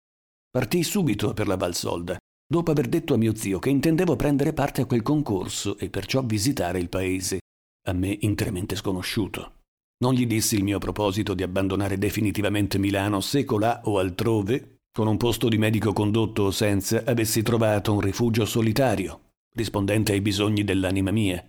Partii 0.51 0.83
subito 0.83 1.35
per 1.35 1.47
la 1.47 1.57
Valsolda, 1.57 2.17
dopo 2.47 2.71
aver 2.71 2.89
detto 2.89 3.13
a 3.13 3.19
mio 3.19 3.35
zio 3.35 3.59
che 3.59 3.69
intendevo 3.69 4.17
prendere 4.17 4.55
parte 4.55 4.81
a 4.81 4.87
quel 4.87 5.03
concorso 5.03 5.77
e 5.77 5.91
perciò 5.91 6.23
visitare 6.23 6.79
il 6.79 6.89
paese, 6.89 7.41
a 7.87 7.93
me 7.93 8.17
interamente 8.23 8.77
sconosciuto. 8.77 9.53
Non 9.99 10.15
gli 10.15 10.27
dissi 10.27 10.57
il 10.57 10.65
mio 10.65 10.79
proposito 10.79 11.35
di 11.35 11.43
abbandonare 11.43 11.99
definitivamente 11.99 12.79
Milano 12.79 13.21
se 13.21 13.45
colà 13.45 13.83
o 13.85 13.99
altrove, 13.99 14.79
con 14.91 15.07
un 15.07 15.19
posto 15.19 15.49
di 15.49 15.59
medico 15.59 15.93
condotto 15.93 16.45
o 16.45 16.51
senza, 16.51 17.03
avessi 17.05 17.43
trovato 17.43 17.93
un 17.93 18.01
rifugio 18.01 18.47
solitario, 18.47 19.33
rispondente 19.55 20.13
ai 20.13 20.23
bisogni 20.23 20.65
dell'anima 20.65 21.11
mia. 21.11 21.47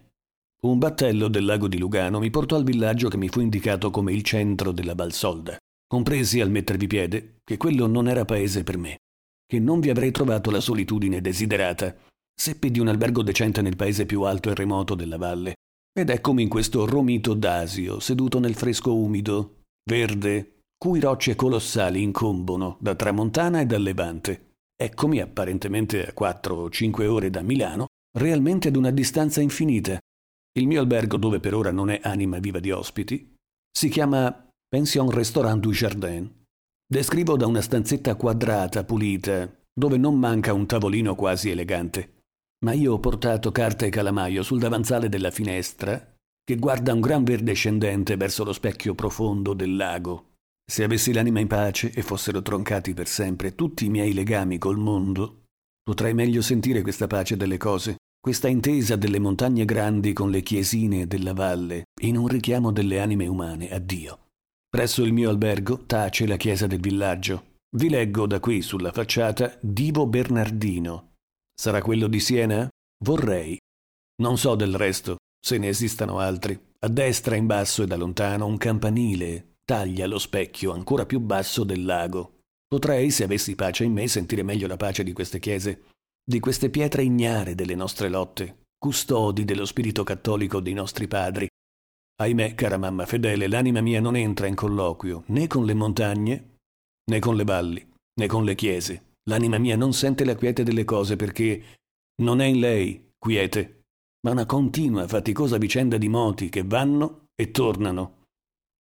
Un 0.60 0.80
battello 0.80 1.28
del 1.28 1.46
lago 1.46 1.68
di 1.68 1.78
Lugano 1.78 2.18
mi 2.18 2.32
portò 2.32 2.56
al 2.56 2.64
villaggio 2.64 3.10
che 3.10 3.18
mi 3.18 3.30
fu 3.30 3.42
indicato 3.42 3.92
come 3.92 4.12
il 4.12 4.24
centro 4.24 4.72
della 4.72 4.96
Valsolda. 4.96 5.56
Compresi 5.86 6.42
al 6.42 6.50
mettervi 6.50 6.88
piede 6.88 7.42
che 7.44 7.58
quello 7.58 7.86
non 7.86 8.08
era 8.08 8.26
paese 8.26 8.64
per 8.64 8.78
me, 8.80 8.98
che 9.46 9.60
non 9.60 9.80
vi 9.80 9.92
avrei 9.92 10.10
trovato 10.10 10.50
la 10.50 10.60
solitudine 10.60 11.22
desiderata. 11.22 11.96
Seppi 12.34 12.72
di 12.72 12.80
un 12.80 12.88
albergo 12.88 13.22
decente 13.22 13.62
nel 13.62 13.76
paese 13.76 14.08
più 14.08 14.24
alto 14.24 14.50
e 14.50 14.56
remoto 14.56 14.96
della 14.96 15.18
valle. 15.18 15.54
Ed 15.94 16.10
eccomi 16.10 16.42
in 16.42 16.50
questo 16.50 16.88
romito 16.88 17.36
d'asio, 17.36 18.00
seduto 18.00 18.40
nel 18.40 18.56
fresco 18.56 18.96
umido, 18.96 19.62
verde, 19.88 20.62
cui 20.76 21.00
rocce 21.00 21.36
colossali 21.36 22.02
incombono 22.02 22.78
da 22.80 22.96
tramontana 22.96 23.62
e 23.62 23.68
dal 23.68 23.84
levante. 23.84 24.56
Eccomi 24.76 25.22
apparentemente 25.22 26.06
a 26.06 26.14
quattro 26.14 26.56
o 26.56 26.70
cinque 26.72 27.06
ore 27.06 27.30
da 27.30 27.42
Milano, 27.44 27.86
realmente 28.18 28.68
ad 28.70 28.76
una 28.76 28.92
distanza 28.92 29.42
infinita, 29.42 30.00
il 30.58 30.68
mio 30.68 30.82
albergo, 30.82 31.18
dove 31.18 31.40
per 31.40 31.54
ora 31.54 31.72
non 31.72 31.90
è 31.90 32.00
anima 32.04 32.40
viva 32.40 32.60
di 32.60 32.72
ospiti, 32.72 33.36
si 33.72 33.90
chiama 33.90 34.50
Pension 34.68 35.10
Restaurant 35.10 35.62
du 35.62 35.72
Jardin. 35.72 36.30
Descrivo 36.90 37.38
da 37.38 37.46
una 37.46 37.62
stanzetta 37.62 38.16
quadrata, 38.16 38.84
pulita, 38.84 39.52
dove 39.72 39.98
non 39.98 40.18
manca 40.18 40.54
un 40.54 40.66
tavolino 40.66 41.16
quasi 41.16 41.50
elegante. 41.50 42.22
Ma 42.66 42.74
io 42.74 42.94
ho 42.94 43.00
portato 43.00 43.52
carta 43.52 43.86
e 43.86 43.90
calamaio 43.90 44.42
sul 44.42 44.60
davanzale 44.60 45.10
della 45.10 45.30
finestra, 45.30 46.16
che 46.44 46.56
guarda 46.56 46.94
un 46.94 47.02
gran 47.02 47.24
verde 47.24 47.54
scendente 47.54 48.16
verso 48.16 48.44
lo 48.44 48.54
specchio 48.54 48.96
profondo 48.96 49.54
del 49.54 49.76
lago. 49.76 50.32
Se 50.66 50.84
avessi 50.84 51.14
l'anima 51.14 51.40
in 51.40 51.48
pace 51.48 51.92
e 51.92 52.02
fossero 52.02 52.42
troncati 52.42 52.94
per 52.94 53.08
sempre 53.08 53.54
tutti 53.54 53.86
i 53.86 53.90
miei 53.90 54.14
legami 54.14 54.58
col 54.58 54.78
mondo, 54.78 55.44
potrei 55.84 56.14
meglio 56.14 56.42
sentire 56.42 56.82
questa 56.82 57.06
pace 57.06 57.38
delle 57.38 57.58
cose 57.58 57.98
questa 58.28 58.50
intesa 58.50 58.98
delle 58.98 59.20
montagne 59.20 59.64
grandi 59.64 60.12
con 60.12 60.30
le 60.30 60.42
chiesine 60.42 61.08
della 61.08 61.32
valle, 61.32 61.86
in 62.02 62.18
un 62.18 62.28
richiamo 62.28 62.74
delle 62.74 63.00
anime 63.00 63.26
umane 63.26 63.72
a 63.72 63.80
Dio. 63.80 64.26
Presso 64.68 65.06
il 65.06 65.14
mio 65.14 65.30
albergo 65.30 65.86
tace 65.86 66.28
la 66.28 66.36
chiesa 66.36 66.68
del 66.68 66.82
villaggio. 66.82 67.54
Vi 67.74 67.88
leggo 67.88 68.28
da 68.28 68.42
qui 68.42 68.62
sulla 68.62 68.92
facciata 68.92 69.58
Divo 69.62 70.08
Bernardino. 70.08 71.14
Sarà 71.56 71.82
quello 71.82 72.08
di 72.08 72.20
Siena? 72.20 72.68
Vorrei. 73.02 73.58
Non 74.22 74.38
so 74.38 74.56
del 74.56 74.76
resto, 74.76 75.16
se 75.40 75.58
ne 75.58 75.70
esistano 75.70 76.20
altri. 76.20 76.60
A 76.80 76.90
destra, 76.90 77.38
in 77.38 77.46
basso 77.46 77.84
e 77.84 77.88
da 77.88 77.96
lontano, 77.96 78.46
un 78.46 78.58
campanile 78.58 79.54
taglia 79.64 80.06
lo 80.06 80.20
specchio 80.20 80.74
ancora 80.74 81.06
più 81.06 81.22
basso 81.22 81.64
del 81.64 81.86
lago. 81.86 82.40
Potrei, 82.68 83.10
se 83.10 83.24
avessi 83.24 83.56
pace 83.56 83.86
in 83.86 83.94
me, 83.94 84.06
sentire 84.10 84.44
meglio 84.44 84.68
la 84.68 84.76
pace 84.76 85.06
di 85.06 85.14
queste 85.14 85.40
chiese 85.40 85.96
di 86.30 86.42
queste 86.42 86.70
pietre 86.70 87.04
ignare 87.04 87.56
delle 87.56 87.74
nostre 87.74 88.10
lotte, 88.10 88.64
custodi 88.78 89.46
dello 89.46 89.64
spirito 89.64 90.04
cattolico 90.04 90.60
dei 90.60 90.74
nostri 90.74 91.08
padri. 91.08 91.48
Ahimè, 92.20 92.54
cara 92.54 92.78
mamma 92.78 93.06
fedele, 93.06 93.48
l'anima 93.48 93.80
mia 93.80 94.02
non 94.02 94.18
entra 94.18 94.46
in 94.48 94.56
colloquio 94.56 95.24
né 95.28 95.48
con 95.48 95.64
le 95.64 95.74
montagne, 95.74 96.56
né 97.10 97.20
con 97.20 97.38
le 97.38 97.46
valli, 97.46 97.94
né 98.20 98.28
con 98.28 98.44
le 98.44 98.56
chiese. 98.56 99.14
L'anima 99.30 99.58
mia 99.58 99.78
non 99.78 99.94
sente 99.94 100.26
la 100.26 100.36
quiete 100.36 100.64
delle 100.64 100.84
cose 100.84 101.16
perché 101.16 101.78
non 102.22 102.42
è 102.42 102.46
in 102.46 102.60
lei 102.60 103.12
quiete, 103.18 103.84
ma 104.26 104.32
una 104.32 104.46
continua, 104.46 105.08
faticosa 105.08 105.58
vicenda 105.58 105.98
di 105.98 106.10
moti 106.10 106.50
che 106.50 106.64
vanno 106.64 107.28
e 107.36 107.52
tornano. 107.52 108.24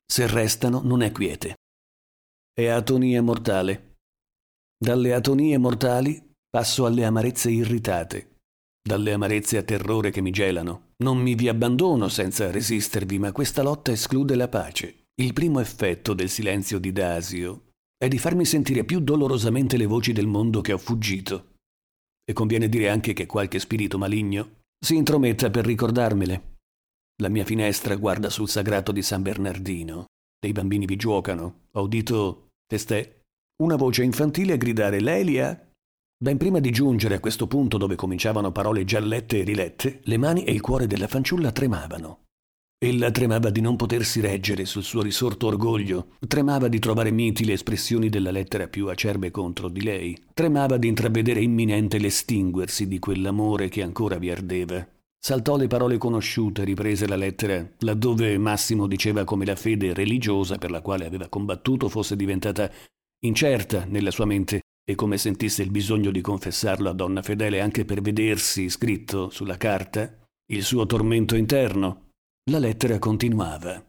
Se 0.05 0.27
restano, 0.27 0.81
non 0.81 1.01
è 1.01 1.13
quiete. 1.13 1.55
È 2.51 2.65
atonia 2.65 3.21
mortale. 3.21 3.95
Dalle 4.77 5.13
atonie 5.13 5.57
mortali 5.57 6.26
passo 6.49 6.85
alle 6.85 7.05
amarezze 7.05 7.51
irritate, 7.51 8.37
dalle 8.87 9.13
amarezze 9.13 9.57
a 9.57 9.63
terrore 9.63 10.11
che 10.11 10.21
mi 10.21 10.31
gelano. 10.31 10.93
Non 11.03 11.19
mi 11.19 11.35
vi 11.35 11.47
abbandono 11.47 12.07
senza 12.07 12.49
resistervi, 12.49 13.19
ma 13.19 13.31
questa 13.31 13.61
lotta 13.61 13.91
esclude 13.91 14.35
la 14.35 14.47
pace. 14.47 15.03
Il 15.21 15.33
primo 15.33 15.59
effetto 15.59 16.13
del 16.13 16.29
silenzio 16.29 16.79
di 16.79 16.91
Dasio 16.91 17.71
è 17.97 18.07
di 18.07 18.17
farmi 18.17 18.45
sentire 18.45 18.83
più 18.83 18.99
dolorosamente 18.99 19.77
le 19.77 19.85
voci 19.85 20.13
del 20.13 20.27
mondo 20.27 20.61
che 20.61 20.73
ho 20.73 20.77
fuggito. 20.77 21.55
E 22.23 22.33
conviene 22.33 22.69
dire 22.69 22.89
anche 22.89 23.13
che 23.13 23.25
qualche 23.25 23.59
spirito 23.59 23.97
maligno 23.97 24.61
si 24.79 24.95
intrometta 24.95 25.49
per 25.49 25.65
ricordarmele. 25.65 26.55
La 27.21 27.29
mia 27.29 27.45
finestra 27.45 27.95
guarda 27.95 28.29
sul 28.29 28.49
sagrato 28.49 28.91
di 28.91 29.01
San 29.01 29.21
Bernardino. 29.21 30.05
Dei 30.39 30.51
bambini 30.51 30.85
vi 30.85 30.95
giocano. 30.95 31.65
Ho 31.71 31.81
udito, 31.81 32.49
testè, 32.67 33.21
una 33.63 33.75
voce 33.75 34.03
infantile 34.03 34.57
gridare 34.57 34.99
Lelia 34.99 35.66
Ben 36.19 36.37
prima 36.37 36.57
di 36.59 36.71
giungere 36.71 37.13
a 37.13 37.19
questo 37.19 37.45
punto 37.45 37.77
dove 37.77 37.93
cominciavano 37.93 38.51
parole 38.51 38.85
già 38.85 38.99
lette 38.99 39.39
e 39.39 39.43
rilette, 39.43 39.99
le 40.01 40.17
mani 40.17 40.45
e 40.45 40.51
il 40.51 40.61
cuore 40.61 40.87
della 40.87 41.07
fanciulla 41.07 41.51
tremavano. 41.51 42.23
Ella 42.79 43.11
tremava 43.11 43.51
di 43.51 43.61
non 43.61 43.75
potersi 43.75 44.19
reggere 44.19 44.65
sul 44.65 44.81
suo 44.81 45.03
risorto 45.03 45.45
orgoglio, 45.45 46.15
tremava 46.27 46.69
di 46.69 46.79
trovare 46.79 47.11
miti 47.11 47.45
le 47.45 47.53
espressioni 47.53 48.09
della 48.09 48.31
lettera 48.31 48.67
più 48.67 48.87
acerbe 48.87 49.29
contro 49.29 49.69
di 49.69 49.83
lei, 49.83 50.17
tremava 50.33 50.77
di 50.77 50.87
intravedere 50.87 51.39
imminente 51.39 51.99
l'estinguersi 51.99 52.87
di 52.87 52.97
quell'amore 52.97 53.69
che 53.69 53.83
ancora 53.83 54.17
vi 54.17 54.31
ardeva. 54.31 54.87
Saltò 55.19 55.55
le 55.55 55.67
parole 55.67 55.99
conosciute, 55.99 56.63
riprese 56.63 57.07
la 57.07 57.15
lettera, 57.15 57.63
laddove 57.79 58.39
Massimo 58.39 58.87
diceva 58.87 59.23
come 59.23 59.45
la 59.45 59.55
fede 59.55 59.93
religiosa 59.93 60.57
per 60.57 60.71
la 60.71 60.81
quale 60.81 61.05
aveva 61.05 61.29
combattuto 61.29 61.89
fosse 61.89 62.15
diventata 62.15 62.71
incerta 63.19 63.85
nella 63.85 64.11
sua 64.11 64.25
mente 64.25 64.61
e 64.89 64.95
come 64.95 65.17
sentisse 65.17 65.63
il 65.63 65.69
bisogno 65.69 66.11
di 66.11 66.21
confessarlo 66.21 66.89
a 66.89 66.93
donna 66.93 67.21
fedele 67.21 67.59
anche 67.59 67.83
per 67.83 67.99
vedersi 68.01 68.69
scritto 68.69 69.29
sulla 69.29 69.57
carta 69.57 70.23
il 70.49 70.63
suo 70.63 70.85
tormento 70.85 71.35
interno. 71.35 72.11
La 72.49 72.59
lettera 72.59 72.97
continuava. 72.97 73.83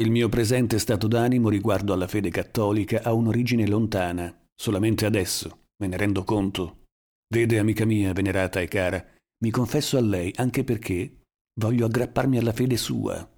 Il 0.00 0.10
mio 0.10 0.30
presente 0.30 0.78
stato 0.78 1.08
d'animo 1.08 1.50
riguardo 1.50 1.92
alla 1.92 2.06
fede 2.06 2.30
cattolica 2.30 3.02
ha 3.02 3.12
un'origine 3.12 3.66
lontana, 3.66 4.34
solamente 4.54 5.04
adesso 5.04 5.66
me 5.76 5.88
ne 5.88 5.98
rendo 5.98 6.24
conto. 6.24 6.84
Vede, 7.28 7.58
amica 7.58 7.84
mia, 7.84 8.14
venerata 8.14 8.60
e 8.60 8.68
cara, 8.68 9.04
mi 9.44 9.50
confesso 9.50 9.98
a 9.98 10.00
lei 10.00 10.32
anche 10.36 10.64
perché 10.64 11.20
voglio 11.60 11.84
aggrapparmi 11.84 12.38
alla 12.38 12.54
fede 12.54 12.78
sua, 12.78 13.28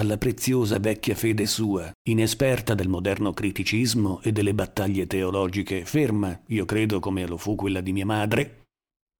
alla 0.00 0.16
preziosa 0.16 0.78
vecchia 0.78 1.14
fede 1.14 1.44
sua, 1.44 1.92
inesperta 2.08 2.74
del 2.74 2.88
moderno 2.88 3.34
criticismo 3.34 4.22
e 4.22 4.32
delle 4.32 4.54
battaglie 4.54 5.06
teologiche, 5.06 5.84
ferma, 5.84 6.40
io 6.46 6.64
credo 6.64 7.00
come 7.00 7.26
lo 7.26 7.36
fu 7.36 7.54
quella 7.54 7.82
di 7.82 7.92
mia 7.92 8.06
madre, 8.06 8.64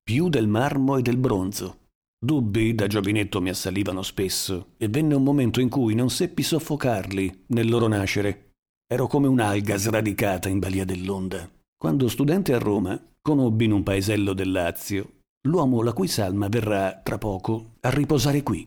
più 0.02 0.30
del 0.30 0.48
marmo 0.48 0.96
e 0.96 1.02
del 1.02 1.18
bronzo. 1.18 1.88
Dubbi 2.18 2.74
da 2.74 2.86
giovinetto 2.86 3.42
mi 3.42 3.50
assalivano 3.50 4.00
spesso 4.00 4.68
e 4.78 4.88
venne 4.88 5.14
un 5.14 5.22
momento 5.22 5.60
in 5.60 5.68
cui 5.68 5.94
non 5.94 6.08
seppi 6.08 6.42
soffocarli 6.42 7.44
nel 7.48 7.68
loro 7.68 7.86
nascere. 7.86 8.52
Ero 8.90 9.06
come 9.06 9.28
un'alga 9.28 9.76
sradicata 9.76 10.48
in 10.48 10.60
balia 10.60 10.86
dell'onda. 10.86 11.48
Quando 11.76 12.08
studente 12.08 12.54
a 12.54 12.58
Roma, 12.58 12.98
conobbi 13.20 13.66
in 13.66 13.72
un 13.72 13.82
paesello 13.82 14.32
del 14.32 14.50
Lazio 14.50 15.18
l'uomo 15.46 15.82
la 15.82 15.92
cui 15.92 16.08
salma 16.08 16.48
verrà, 16.48 17.00
tra 17.02 17.18
poco, 17.18 17.72
a 17.80 17.90
riposare 17.90 18.42
qui 18.42 18.66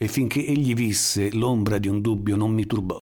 e 0.00 0.08
finché 0.08 0.46
egli 0.46 0.74
visse 0.74 1.32
l'ombra 1.32 1.78
di 1.78 1.88
un 1.88 2.00
dubbio 2.00 2.36
non 2.36 2.52
mi 2.52 2.66
turbò. 2.66 2.98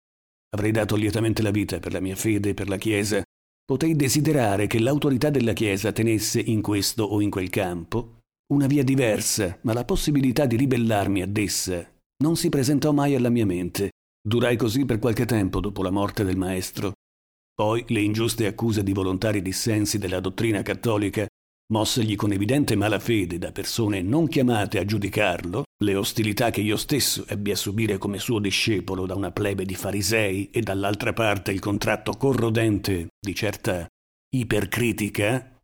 Avrei 0.56 0.72
dato 0.72 0.96
lietamente 0.96 1.42
la 1.42 1.52
vita 1.52 1.80
per 1.80 1.92
la 1.92 2.00
mia 2.00 2.16
fede 2.16 2.50
e 2.50 2.54
per 2.54 2.70
la 2.70 2.78
Chiesa. 2.78 3.22
Potei 3.66 3.96
desiderare 3.96 4.68
che 4.68 4.80
l'autorità 4.80 5.30
della 5.30 5.54
Chiesa 5.54 5.92
tenesse 5.92 6.40
in 6.40 6.62
questo 6.62 7.04
o 7.04 7.20
in 7.20 7.30
quel 7.30 7.50
campo 7.50 8.20
una 8.54 8.68
via 8.68 8.84
diversa, 8.84 9.58
ma 9.64 9.74
la 9.74 9.84
possibilità 9.84 10.46
di 10.46 10.56
ribellarmi 10.56 11.22
ad 11.22 11.36
essa 11.38 11.86
non 12.24 12.38
si 12.38 12.48
presentò 12.50 12.94
mai 12.94 13.16
alla 13.16 13.30
mia 13.30 13.46
mente. 13.46 13.90
Durai 14.26 14.56
così 14.56 14.86
per 14.86 15.00
qualche 15.00 15.26
tempo 15.26 15.60
dopo 15.60 15.84
la 15.84 15.90
morte 15.90 16.24
del 16.24 16.38
maestro. 16.38 16.94
Poi 17.54 17.84
le 17.88 18.02
ingiuste 18.02 18.46
accuse 18.46 18.84
di 18.84 18.94
volontari 18.94 19.42
dissensi 19.42 19.98
della 19.98 20.20
dottrina 20.20 20.62
cattolica 20.62 21.26
mossegli 21.68 22.16
con 22.16 22.32
evidente 22.32 22.76
malafede 22.76 23.38
da 23.38 23.52
persone 23.52 24.02
non 24.02 24.28
chiamate 24.28 24.78
a 24.78 24.86
giudicarlo, 24.86 25.64
le 25.84 25.96
ostilità 25.96 26.52
che 26.52 26.62
io 26.62 26.78
stesso 26.78 27.26
ebbi 27.28 27.52
a 27.52 27.56
subire 27.56 27.98
come 27.98 28.20
suo 28.20 28.40
discepolo 28.40 29.06
da 29.06 29.16
una 29.16 29.32
plebe 29.32 29.66
di 29.66 29.76
farisei 29.76 30.50
e 30.52 30.62
dall'altra 30.62 31.14
parte 31.14 31.52
il 31.52 31.60
contratto 31.60 32.14
corrodente 32.14 33.08
di 33.20 33.34
certa 33.34 33.88
ipercritica, 34.36 35.58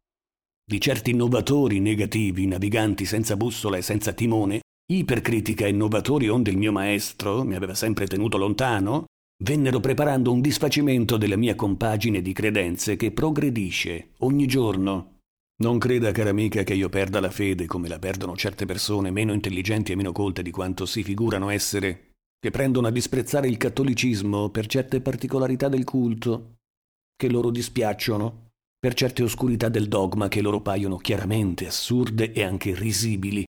di 0.65 0.81
certi 0.81 1.11
innovatori 1.11 1.79
negativi, 1.79 2.47
naviganti 2.47 3.05
senza 3.05 3.37
bussola 3.37 3.77
e 3.77 3.81
senza 3.81 4.13
timone, 4.13 4.61
ipercritica 4.91 5.65
e 5.65 5.69
innovatori 5.69 6.29
onde 6.29 6.51
il 6.51 6.57
mio 6.57 6.71
maestro 6.71 7.43
mi 7.43 7.55
aveva 7.55 7.75
sempre 7.75 8.07
tenuto 8.07 8.37
lontano, 8.37 9.05
vennero 9.43 9.79
preparando 9.79 10.31
un 10.31 10.41
disfacimento 10.41 11.17
della 11.17 11.37
mia 11.37 11.55
compagine 11.55 12.21
di 12.21 12.33
credenze 12.33 12.95
che 12.95 13.11
progredisce 13.11 14.11
ogni 14.19 14.47
giorno 14.47 15.19
non 15.61 15.77
creda, 15.77 16.11
cara 16.11 16.31
amica, 16.31 16.63
che 16.63 16.73
io 16.73 16.89
perda 16.89 17.19
la 17.19 17.29
fede 17.29 17.67
come 17.67 17.87
la 17.87 17.99
perdono 17.99 18.35
certe 18.35 18.65
persone 18.65 19.11
meno 19.11 19.31
intelligenti 19.31 19.91
e 19.91 19.95
meno 19.95 20.11
colte 20.11 20.41
di 20.41 20.49
quanto 20.49 20.87
si 20.87 21.03
figurano 21.03 21.49
essere, 21.49 22.13
che 22.39 22.49
prendono 22.49 22.87
a 22.87 22.91
disprezzare 22.91 23.47
il 23.47 23.57
cattolicismo 23.57 24.49
per 24.49 24.65
certe 24.65 25.01
particolarità 25.01 25.69
del 25.69 25.83
culto, 25.83 26.55
che 27.15 27.29
loro 27.29 27.51
dispiacciono, 27.51 28.49
per 28.79 28.95
certe 28.95 29.21
oscurità 29.21 29.69
del 29.69 29.87
dogma 29.87 30.27
che 30.27 30.41
loro 30.41 30.61
paiono 30.61 30.97
chiaramente 30.97 31.67
assurde 31.67 32.31
e 32.33 32.41
anche 32.41 32.73
risibili. 32.73 33.45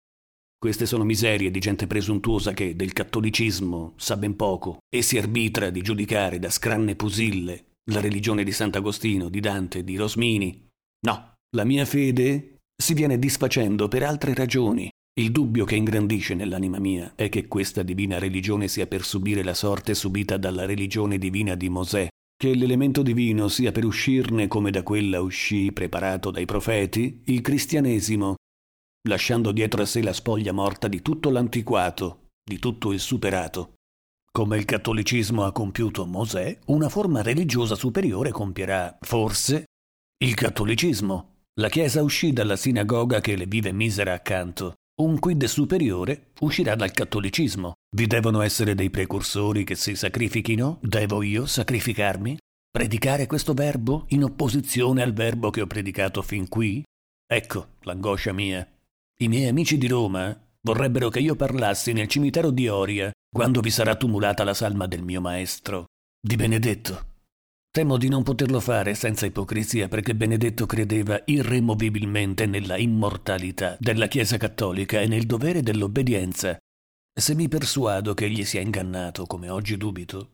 Queste 0.59 0.87
sono 0.87 1.05
miserie 1.05 1.53
di 1.53 1.61
gente 1.61 1.87
presuntuosa 1.87 2.53
che 2.53 2.75
del 2.75 2.93
cattolicismo 2.93 3.95
sa 3.97 4.17
ben 4.17 4.35
poco 4.35 4.79
e 4.93 5.03
si 5.03 5.17
arbitra 5.17 5.71
di 5.71 5.81
giudicare 5.81 6.41
da 6.41 6.51
scranne 6.51 6.97
pusille 6.97 7.67
la 7.93 8.01
religione 8.01 8.43
di 8.43 8.51
Sant'Agostino, 8.51 9.29
di 9.29 9.39
Dante, 9.39 9.85
di 9.85 9.97
Rosmini. 9.97 10.69
No, 11.07 11.30
la 11.57 11.65
mia 11.65 11.85
fede 11.85 12.59
si 12.81 12.95
viene 12.95 13.19
disfacendo 13.19 13.89
per 13.89 14.05
altre 14.05 14.35
ragioni. 14.35 14.89
Il 15.19 15.33
dubbio 15.33 15.65
che 15.65 15.75
ingrandisce 15.75 16.35
nell'anima 16.35 16.79
mia 16.79 17.13
è 17.17 17.29
che 17.29 17.49
questa 17.49 17.83
divina 17.83 18.19
religione 18.19 18.69
sia 18.69 18.87
per 18.87 19.05
subire 19.05 19.43
la 19.43 19.55
sorte 19.55 19.95
subita 19.95 20.37
dalla 20.37 20.65
religione 20.65 21.19
divina 21.19 21.57
di 21.57 21.69
Mosè, 21.69 22.09
che 22.37 22.55
l'elemento 22.55 23.03
divino 23.03 23.49
sia 23.49 23.73
per 23.73 23.85
uscirne 23.85 24.47
come 24.47 24.71
da 24.71 24.85
quella 24.85 25.21
uscì, 25.21 25.73
preparato 25.73 26.31
dai 26.31 26.45
profeti, 26.45 27.23
il 27.27 27.41
cristianesimo, 27.41 28.37
lasciando 29.09 29.51
dietro 29.51 29.83
a 29.83 29.87
sé 29.87 30.03
la 30.03 30.13
spoglia 30.13 30.53
morta 30.53 30.87
di 30.87 31.03
tutto 31.03 31.31
l'antiquato, 31.31 32.29
di 32.49 32.59
tutto 32.61 32.93
il 32.93 33.01
superato. 33.01 33.75
Come 34.31 34.57
il 34.57 34.65
cattolicismo 34.65 35.45
ha 35.45 35.53
compiuto 35.53 36.07
Mosè, 36.07 36.57
una 36.67 36.89
forma 36.89 37.21
religiosa 37.21 37.75
superiore 37.75 38.31
compierà, 38.31 38.97
forse, 39.01 39.65
il 40.23 40.35
cattolicismo. 40.35 41.30
La 41.61 41.69
Chiesa 41.69 42.03
uscì 42.03 42.33
dalla 42.33 42.57
sinagoga 42.57 43.21
che 43.21 43.37
le 43.37 43.45
vive 43.45 43.71
misera 43.71 44.15
accanto. 44.15 44.77
Un 45.03 45.19
quid 45.19 45.45
superiore 45.45 46.31
uscirà 46.41 46.75
dal 46.75 46.91
cattolicismo. 46.91 47.75
Vi 47.95 48.07
devono 48.07 48.41
essere 48.41 48.75
dei 48.75 48.89
precursori 48.89 49.63
che 49.63 49.75
si 49.75 49.95
sacrifichino? 49.95 50.79
Devo 50.81 51.21
io 51.21 51.45
sacrificarmi? 51.45 52.39
Predicare 52.71 53.27
questo 53.27 53.53
verbo 53.53 54.07
in 54.09 54.25
opposizione 54.25 55.03
al 55.03 55.13
verbo 55.13 55.51
che 55.51 55.61
ho 55.61 55.67
predicato 55.67 56.23
fin 56.23 56.49
qui? 56.49 56.83
Ecco 57.31 57.73
l'angoscia 57.81 58.33
mia. 58.33 58.67
I 59.21 59.29
miei 59.29 59.49
amici 59.49 59.77
di 59.77 59.87
Roma 59.87 60.35
vorrebbero 60.63 61.11
che 61.11 61.21
io 61.21 61.37
parlassi 61.37 61.93
nel 61.93 62.09
cimitero 62.09 62.51
di 62.51 62.69
Oria 62.69 63.11
quando 63.31 63.61
vi 63.61 63.71
sarà 63.71 63.97
tumulata 63.97 64.45
la 64.45 64.55
salma 64.55 64.87
del 64.87 65.03
mio 65.03 65.21
maestro, 65.21 65.85
di 66.19 66.37
Benedetto. 66.37 67.10
Temo 67.73 67.99
di 67.99 68.09
non 68.09 68.25
poterlo 68.25 68.59
fare 68.59 68.95
senza 68.97 69.27
ipocrisia 69.27 69.87
perché 69.87 70.17
Benedetto 70.17 70.67
credeva 70.67 71.23
irremovibilmente 71.25 72.45
nella 72.47 72.77
immortalità 72.77 73.77
della 73.79 74.09
Chiesa 74.09 74.37
cattolica 74.39 75.01
e 75.01 75.07
nel 75.07 75.25
dovere 75.25 75.63
dell'obbedienza. 75.63 76.59
Se 77.17 77.35
mi 77.37 77.47
persuado 77.47 78.13
che 78.13 78.25
egli 78.25 78.45
sia 78.45 78.61
ingannato, 78.61 79.25
come 79.27 79.51
oggi 79.51 79.77
dubito, 79.77 80.31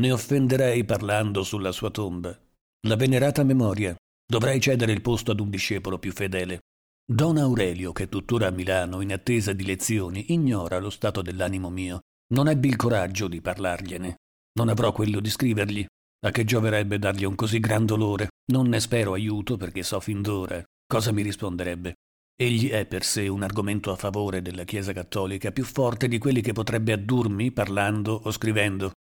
ne 0.00 0.12
offenderei 0.12 0.84
parlando 0.84 1.42
sulla 1.42 1.72
sua 1.72 1.90
tomba. 1.90 2.38
La 2.86 2.94
venerata 2.94 3.42
memoria. 3.42 3.96
Dovrei 4.24 4.60
cedere 4.60 4.92
il 4.92 5.02
posto 5.02 5.32
ad 5.32 5.40
un 5.40 5.50
discepolo 5.50 5.98
più 5.98 6.12
fedele. 6.12 6.60
Don 7.04 7.36
Aurelio, 7.36 7.90
che 7.90 8.04
è 8.04 8.08
tuttora 8.08 8.46
a 8.46 8.50
Milano 8.50 9.00
in 9.00 9.12
attesa 9.12 9.52
di 9.52 9.64
lezioni, 9.64 10.32
ignora 10.32 10.78
lo 10.78 10.90
stato 10.90 11.20
dell'animo 11.20 11.68
mio 11.68 12.00
Non 12.32 12.48
ebbi 12.48 12.68
il 12.68 12.76
coraggio 12.76 13.26
di 13.26 13.40
parlargliene. 13.40 14.14
Non 14.58 14.68
avrò 14.68 14.92
quello 14.92 15.18
di 15.18 15.30
scrivergli. 15.30 15.84
A 16.24 16.30
che 16.30 16.44
gioverebbe 16.44 16.98
dargli 16.98 17.24
un 17.24 17.34
così 17.34 17.60
gran 17.60 17.84
dolore? 17.84 18.28
Non 18.52 18.68
ne 18.68 18.80
spero 18.80 19.12
aiuto 19.12 19.56
perché 19.56 19.82
so 19.82 20.00
fin 20.00 20.22
d'ora 20.22 20.64
cosa 20.86 21.12
mi 21.12 21.22
risponderebbe. 21.22 21.94
Egli 22.40 22.70
è 22.70 22.86
per 22.86 23.02
sé 23.02 23.28
un 23.28 23.42
argomento 23.42 23.90
a 23.90 23.96
favore 23.96 24.40
della 24.42 24.64
Chiesa 24.64 24.92
cattolica 24.92 25.50
più 25.50 25.64
forte 25.64 26.06
di 26.06 26.18
quelli 26.18 26.40
che 26.40 26.52
potrebbe 26.52 26.92
addurmi 26.92 27.50
parlando 27.50 28.20
o 28.24 28.30
scrivendo. 28.30 28.92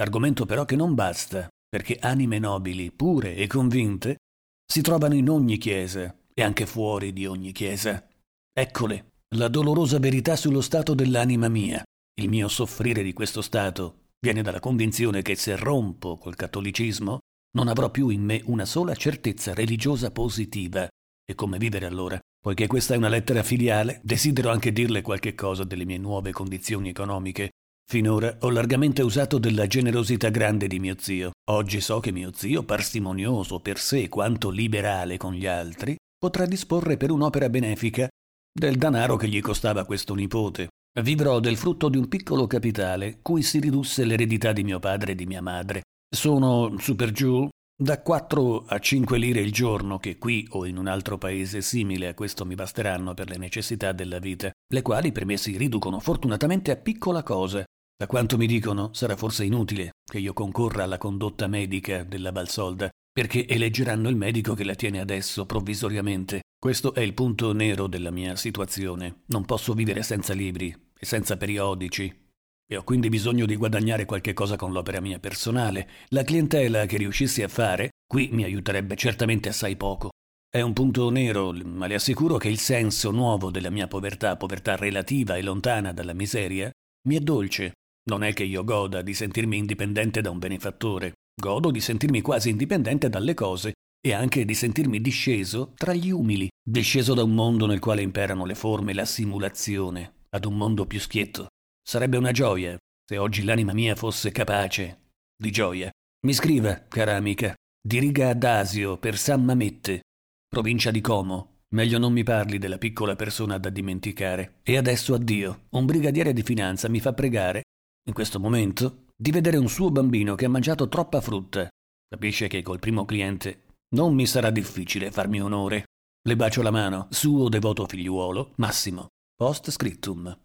Argomento 0.00 0.46
però 0.46 0.64
che 0.64 0.76
non 0.76 0.94
basta, 0.94 1.48
perché 1.68 1.98
anime 2.00 2.38
nobili, 2.38 2.92
pure 2.92 3.34
e 3.34 3.46
convinte, 3.46 4.18
si 4.64 4.82
trovano 4.82 5.14
in 5.14 5.28
ogni 5.28 5.58
Chiesa 5.58 6.14
e 6.32 6.42
anche 6.42 6.66
fuori 6.66 7.12
di 7.12 7.26
ogni 7.26 7.52
Chiesa. 7.52 8.06
Eccole, 8.52 9.12
la 9.36 9.48
dolorosa 9.48 9.98
verità 9.98 10.36
sullo 10.36 10.60
stato 10.60 10.94
dell'anima 10.94 11.48
mia. 11.48 11.82
Il 12.20 12.28
mio 12.28 12.48
soffrire 12.48 13.02
di 13.02 13.14
questo 13.14 13.40
stato 13.40 14.01
viene 14.22 14.42
dalla 14.42 14.60
convinzione 14.60 15.20
che 15.20 15.34
se 15.34 15.56
rompo 15.56 16.16
col 16.16 16.36
cattolicismo 16.36 17.18
non 17.56 17.66
avrò 17.66 17.90
più 17.90 18.08
in 18.08 18.22
me 18.22 18.40
una 18.44 18.64
sola 18.64 18.94
certezza 18.94 19.52
religiosa 19.52 20.12
positiva. 20.12 20.86
E 21.24 21.34
come 21.34 21.58
vivere 21.58 21.86
allora? 21.86 22.18
Poiché 22.40 22.68
questa 22.68 22.94
è 22.94 22.96
una 22.96 23.08
lettera 23.08 23.42
filiale, 23.42 24.00
desidero 24.04 24.50
anche 24.50 24.72
dirle 24.72 25.02
qualche 25.02 25.34
cosa 25.34 25.64
delle 25.64 25.84
mie 25.84 25.98
nuove 25.98 26.30
condizioni 26.30 26.88
economiche. 26.88 27.50
Finora 27.84 28.36
ho 28.40 28.50
largamente 28.50 29.02
usato 29.02 29.38
della 29.38 29.66
generosità 29.66 30.28
grande 30.28 30.68
di 30.68 30.78
mio 30.78 30.94
zio. 30.98 31.32
Oggi 31.50 31.80
so 31.80 31.98
che 31.98 32.12
mio 32.12 32.30
zio, 32.32 32.62
parsimonioso 32.62 33.58
per 33.58 33.78
sé 33.78 34.08
quanto 34.08 34.50
liberale 34.50 35.16
con 35.16 35.34
gli 35.34 35.46
altri, 35.46 35.96
potrà 36.16 36.46
disporre 36.46 36.96
per 36.96 37.10
un'opera 37.10 37.48
benefica 37.48 38.08
del 38.52 38.76
denaro 38.76 39.16
che 39.16 39.28
gli 39.28 39.40
costava 39.40 39.84
questo 39.84 40.14
nipote. 40.14 40.68
Vivrò 41.00 41.40
del 41.40 41.56
frutto 41.56 41.88
di 41.88 41.96
un 41.96 42.06
piccolo 42.06 42.46
capitale 42.46 43.20
cui 43.22 43.42
si 43.42 43.60
ridusse 43.60 44.04
l'eredità 44.04 44.52
di 44.52 44.62
mio 44.62 44.78
padre 44.78 45.12
e 45.12 45.14
di 45.14 45.24
mia 45.24 45.40
madre. 45.40 45.84
Sono, 46.14 46.76
su 46.78 46.94
per 46.96 47.12
giù, 47.12 47.48
da 47.74 48.02
4 48.02 48.66
a 48.66 48.78
5 48.78 49.16
lire 49.16 49.40
il 49.40 49.52
giorno 49.52 49.98
che 49.98 50.18
qui 50.18 50.46
o 50.50 50.66
in 50.66 50.76
un 50.76 50.88
altro 50.88 51.16
paese 51.16 51.62
simile 51.62 52.08
a 52.08 52.14
questo 52.14 52.44
mi 52.44 52.54
basteranno 52.54 53.14
per 53.14 53.30
le 53.30 53.38
necessità 53.38 53.92
della 53.92 54.18
vita, 54.18 54.50
le 54.68 54.82
quali 54.82 55.12
per 55.12 55.24
me 55.24 55.38
si 55.38 55.56
riducono 55.56 55.98
fortunatamente 55.98 56.70
a 56.70 56.76
piccola 56.76 57.22
cosa. 57.22 57.64
Da 57.96 58.06
quanto 58.06 58.36
mi 58.36 58.46
dicono, 58.46 58.92
sarà 58.92 59.16
forse 59.16 59.44
inutile 59.44 59.92
che 60.04 60.18
io 60.18 60.34
concorra 60.34 60.82
alla 60.82 60.98
condotta 60.98 61.46
medica 61.46 62.04
della 62.04 62.32
Valsolda, 62.32 62.90
perché 63.10 63.48
eleggeranno 63.48 64.10
il 64.10 64.16
medico 64.16 64.52
che 64.52 64.64
la 64.64 64.74
tiene 64.74 65.00
adesso 65.00 65.46
provvisoriamente. 65.46 66.42
Questo 66.62 66.94
è 66.94 67.00
il 67.00 67.12
punto 67.12 67.52
nero 67.52 67.88
della 67.88 68.12
mia 68.12 68.36
situazione. 68.36 69.22
Non 69.26 69.44
posso 69.44 69.72
vivere 69.72 70.04
senza 70.04 70.32
libri 70.32 70.72
e 70.96 71.04
senza 71.04 71.36
periodici, 71.36 72.30
e 72.64 72.76
ho 72.76 72.84
quindi 72.84 73.08
bisogno 73.08 73.46
di 73.46 73.56
guadagnare 73.56 74.04
qualche 74.04 74.32
cosa 74.32 74.54
con 74.54 74.70
l'opera 74.70 75.00
mia 75.00 75.18
personale. 75.18 75.88
La 76.10 76.22
clientela 76.22 76.86
che 76.86 76.98
riuscissi 76.98 77.42
a 77.42 77.48
fare 77.48 77.88
qui 78.06 78.28
mi 78.30 78.44
aiuterebbe 78.44 78.94
certamente 78.94 79.48
assai 79.48 79.74
poco. 79.74 80.10
È 80.48 80.60
un 80.60 80.72
punto 80.72 81.10
nero, 81.10 81.50
ma 81.50 81.88
le 81.88 81.96
assicuro 81.96 82.36
che 82.36 82.48
il 82.48 82.60
senso 82.60 83.10
nuovo 83.10 83.50
della 83.50 83.70
mia 83.70 83.88
povertà, 83.88 84.36
povertà 84.36 84.76
relativa 84.76 85.36
e 85.36 85.42
lontana 85.42 85.92
dalla 85.92 86.14
miseria, 86.14 86.70
mi 87.08 87.16
è 87.16 87.18
dolce. 87.18 87.72
Non 88.08 88.22
è 88.22 88.32
che 88.32 88.44
io 88.44 88.62
goda 88.62 89.02
di 89.02 89.14
sentirmi 89.14 89.56
indipendente 89.56 90.20
da 90.20 90.30
un 90.30 90.38
benefattore, 90.38 91.14
godo 91.34 91.72
di 91.72 91.80
sentirmi 91.80 92.20
quasi 92.20 92.50
indipendente 92.50 93.08
dalle 93.08 93.34
cose 93.34 93.72
e 94.04 94.12
anche 94.12 94.44
di 94.44 94.54
sentirmi 94.54 95.00
disceso 95.00 95.72
tra 95.76 95.94
gli 95.94 96.10
umili, 96.10 96.48
disceso 96.60 97.14
da 97.14 97.22
un 97.22 97.34
mondo 97.34 97.66
nel 97.66 97.78
quale 97.78 98.02
imperano 98.02 98.44
le 98.44 98.56
forme 98.56 98.90
e 98.90 98.94
la 98.94 99.04
simulazione, 99.04 100.24
ad 100.30 100.44
un 100.44 100.56
mondo 100.56 100.86
più 100.86 100.98
schietto. 100.98 101.46
Sarebbe 101.80 102.16
una 102.16 102.32
gioia 102.32 102.76
se 103.08 103.16
oggi 103.16 103.44
l'anima 103.44 103.72
mia 103.72 103.94
fosse 103.94 104.32
capace 104.32 105.10
di 105.36 105.52
gioia. 105.52 105.88
Mi 106.26 106.32
scriva, 106.32 106.74
cara 106.88 107.14
amica, 107.14 107.54
di 107.80 108.00
riga 108.00 108.30
ad 108.30 108.42
Asio 108.42 108.98
per 108.98 109.16
San 109.16 109.44
Mamette, 109.44 110.00
provincia 110.48 110.90
di 110.90 111.00
Como. 111.00 111.60
Meglio 111.74 111.98
non 111.98 112.12
mi 112.12 112.24
parli 112.24 112.58
della 112.58 112.78
piccola 112.78 113.16
persona 113.16 113.56
da 113.58 113.70
dimenticare. 113.70 114.58
E 114.62 114.76
adesso 114.76 115.14
addio. 115.14 115.66
Un 115.70 115.86
brigadiere 115.86 116.32
di 116.32 116.42
finanza 116.42 116.88
mi 116.88 117.00
fa 117.00 117.12
pregare, 117.12 117.62
in 118.08 118.12
questo 118.12 118.38
momento, 118.38 119.06
di 119.16 119.30
vedere 119.30 119.56
un 119.56 119.68
suo 119.68 119.90
bambino 119.90 120.34
che 120.34 120.44
ha 120.44 120.50
mangiato 120.50 120.88
troppa 120.88 121.20
frutta. 121.20 121.68
Capisce 122.08 122.46
che 122.48 122.62
col 122.62 122.78
primo 122.78 123.04
cliente 123.04 123.71
non 123.92 124.14
mi 124.14 124.26
sarà 124.26 124.50
difficile 124.50 125.10
farmi 125.10 125.40
onore. 125.40 125.86
Le 126.22 126.36
bacio 126.36 126.62
la 126.62 126.70
mano, 126.70 127.08
suo 127.10 127.48
devoto 127.48 127.86
figliuolo, 127.86 128.52
Massimo. 128.56 129.08
Post 129.34 129.70
scriptum. 129.70 130.38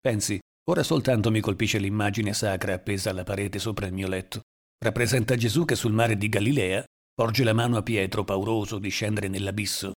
Pensi, 0.00 0.38
Ora 0.66 0.82
soltanto 0.82 1.30
mi 1.30 1.40
colpisce 1.40 1.78
l'immagine 1.78 2.32
sacra 2.32 2.72
appesa 2.72 3.10
alla 3.10 3.22
parete 3.22 3.58
sopra 3.58 3.86
il 3.86 3.92
mio 3.92 4.08
letto. 4.08 4.40
Rappresenta 4.82 5.36
Gesù 5.36 5.66
che 5.66 5.74
sul 5.74 5.92
mare 5.92 6.16
di 6.16 6.28
Galilea 6.30 6.82
porge 7.12 7.44
la 7.44 7.52
mano 7.52 7.76
a 7.76 7.82
Pietro 7.82 8.24
pauroso 8.24 8.78
di 8.78 8.88
scendere 8.88 9.28
nell'abisso. 9.28 9.92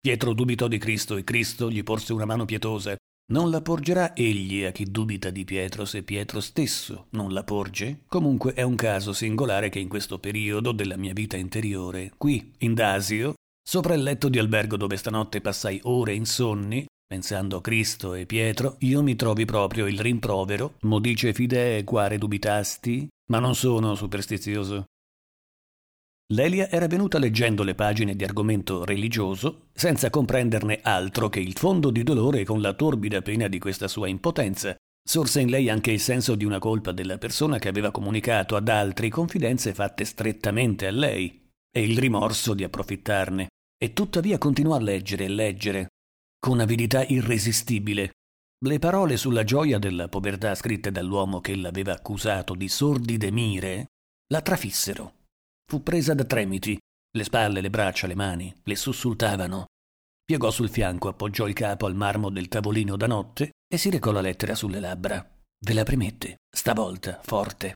Pietro 0.00 0.32
dubitò 0.32 0.68
di 0.68 0.78
Cristo 0.78 1.16
e 1.16 1.24
Cristo 1.24 1.70
gli 1.70 1.82
porse 1.82 2.14
una 2.14 2.24
mano 2.24 2.46
pietosa. 2.46 2.96
Non 3.32 3.50
la 3.50 3.60
porgerà 3.60 4.14
egli 4.14 4.62
a 4.62 4.70
chi 4.70 4.84
dubita 4.84 5.30
di 5.30 5.44
Pietro 5.44 5.84
se 5.84 6.04
Pietro 6.04 6.40
stesso 6.40 7.06
non 7.10 7.32
la 7.32 7.42
porge? 7.42 8.02
Comunque 8.06 8.54
è 8.54 8.62
un 8.62 8.76
caso 8.76 9.12
singolare 9.12 9.68
che 9.68 9.80
in 9.80 9.88
questo 9.88 10.20
periodo 10.20 10.70
della 10.70 10.96
mia 10.96 11.12
vita 11.12 11.36
interiore, 11.36 12.12
qui, 12.16 12.52
in 12.58 12.74
Dasio, 12.74 13.34
sopra 13.60 13.94
il 13.94 14.04
letto 14.04 14.28
di 14.28 14.38
albergo 14.38 14.76
dove 14.76 14.96
stanotte 14.96 15.40
passai 15.40 15.80
ore 15.82 16.14
insonni, 16.14 16.86
Pensando 17.08 17.58
a 17.58 17.60
Cristo 17.60 18.14
e 18.14 18.26
Pietro, 18.26 18.74
io 18.80 19.00
mi 19.00 19.14
trovi 19.14 19.44
proprio 19.44 19.86
il 19.86 20.00
rimprovero, 20.00 20.74
mo 20.80 20.98
dice 20.98 21.32
fidee 21.32 21.84
quare 21.84 22.18
dubitasti, 22.18 23.06
ma 23.30 23.38
non 23.38 23.54
sono 23.54 23.94
superstizioso. 23.94 24.86
Lelia 26.32 26.68
era 26.68 26.88
venuta 26.88 27.18
leggendo 27.18 27.62
le 27.62 27.76
pagine 27.76 28.16
di 28.16 28.24
argomento 28.24 28.84
religioso 28.84 29.68
senza 29.72 30.10
comprenderne 30.10 30.80
altro 30.82 31.28
che 31.28 31.38
il 31.38 31.56
fondo 31.56 31.90
di 31.90 32.02
dolore 32.02 32.44
con 32.44 32.60
la 32.60 32.72
torbida 32.72 33.22
pena 33.22 33.46
di 33.46 33.60
questa 33.60 33.86
sua 33.86 34.08
impotenza. 34.08 34.74
Sorse 35.08 35.40
in 35.40 35.50
lei 35.50 35.68
anche 35.68 35.92
il 35.92 36.00
senso 36.00 36.34
di 36.34 36.44
una 36.44 36.58
colpa 36.58 36.90
della 36.90 37.16
persona 37.16 37.60
che 37.60 37.68
aveva 37.68 37.92
comunicato 37.92 38.56
ad 38.56 38.68
altri 38.68 39.08
confidenze 39.08 39.72
fatte 39.72 40.04
strettamente 40.04 40.88
a 40.88 40.90
lei 40.90 41.48
e 41.70 41.82
il 41.84 41.96
rimorso 41.96 42.54
di 42.54 42.64
approfittarne. 42.64 43.46
E 43.78 43.92
tuttavia 43.92 44.36
continuò 44.36 44.74
a 44.74 44.80
leggere 44.80 45.26
e 45.26 45.28
leggere, 45.28 45.86
con 46.40 46.58
avidità 46.58 47.04
irresistibile. 47.04 48.10
Le 48.64 48.78
parole 48.80 49.16
sulla 49.16 49.44
gioia 49.44 49.78
della 49.78 50.08
povertà 50.08 50.56
scritte 50.56 50.90
dall'uomo 50.90 51.40
che 51.40 51.54
l'aveva 51.54 51.92
accusato 51.92 52.54
di 52.54 52.68
sordide 52.68 53.30
mire 53.30 53.90
la 54.32 54.40
trafissero. 54.40 55.15
Fu 55.68 55.82
presa 55.82 56.14
da 56.14 56.24
tremiti, 56.24 56.78
le 57.16 57.24
spalle, 57.24 57.60
le 57.60 57.70
braccia, 57.70 58.06
le 58.06 58.14
mani 58.14 58.54
le 58.62 58.76
sussultavano. 58.76 59.66
Piegò 60.24 60.50
sul 60.50 60.70
fianco, 60.70 61.08
appoggiò 61.08 61.46
il 61.46 61.54
capo 61.54 61.86
al 61.86 61.94
marmo 61.94 62.30
del 62.30 62.48
tavolino 62.48 62.96
da 62.96 63.06
notte 63.06 63.50
e 63.66 63.76
si 63.76 63.90
recò 63.90 64.10
la 64.12 64.20
lettera 64.20 64.54
sulle 64.54 64.80
labbra. 64.80 65.24
Ve 65.64 65.72
la 65.72 65.84
premette, 65.84 66.36
stavolta, 66.54 67.20
forte. 67.22 67.74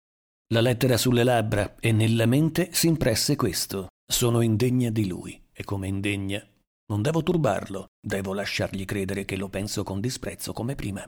La 0.53 0.61
lettera 0.61 0.97
sulle 0.97 1.25
labbra 1.25 1.77
e 1.79 1.93
nella 1.93 2.27
mente 2.27 2.71
si 2.73 2.87
impresse 2.87 3.37
questo. 3.37 3.89
Sono 4.07 4.41
indegna 4.41 4.91
di 4.91 5.07
lui 5.07 5.41
e 5.53 5.65
come 5.65 5.87
indegna 5.87 6.45
non 6.91 7.03
devo 7.03 7.23
turbarlo, 7.23 7.91
devo 8.05 8.35
lasciargli 8.35 8.85
credere 8.85 9.25
che 9.25 9.37
lo 9.37 9.49
penso 9.49 9.85
con 9.85 10.01
disprezzo 10.01 10.53
come 10.53 10.75
prima. 10.75 11.07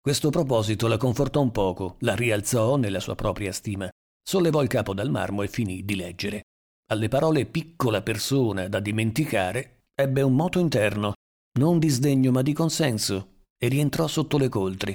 Questo 0.00 0.30
proposito 0.30 0.86
la 0.86 0.96
confortò 0.96 1.40
un 1.40 1.50
poco, 1.50 1.96
la 2.00 2.14
rialzò 2.14 2.76
nella 2.76 3.00
sua 3.00 3.16
propria 3.16 3.50
stima, 3.50 3.90
sollevò 4.28 4.62
il 4.62 4.68
capo 4.68 4.92
dal 4.92 5.08
marmo 5.08 5.42
e 5.42 5.48
finì 5.48 5.86
di 5.86 5.96
leggere. 5.96 6.42
Alle 6.90 7.08
parole 7.08 7.46
piccola 7.46 8.02
persona 8.02 8.68
da 8.68 8.78
dimenticare 8.78 9.84
ebbe 9.94 10.20
un 10.20 10.34
moto 10.34 10.58
interno, 10.58 11.14
non 11.58 11.78
di 11.78 11.88
sdegno 11.88 12.30
ma 12.30 12.42
di 12.42 12.52
consenso, 12.52 13.36
e 13.56 13.68
rientrò 13.68 14.06
sotto 14.06 14.36
le 14.36 14.50
coltri. 14.50 14.94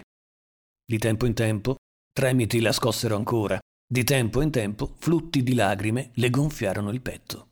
Di 0.86 1.00
tempo 1.00 1.26
in 1.26 1.34
tempo 1.34 1.78
tremiti 2.12 2.60
la 2.60 2.72
scossero 2.72 3.16
ancora, 3.16 3.60
di 3.84 4.04
tempo 4.04 4.40
in 4.40 4.52
tempo 4.52 4.94
flutti 5.00 5.42
di 5.42 5.56
lagrime 5.56 6.12
le 6.14 6.30
gonfiarono 6.30 6.92
il 6.92 7.02
petto. 7.02 7.48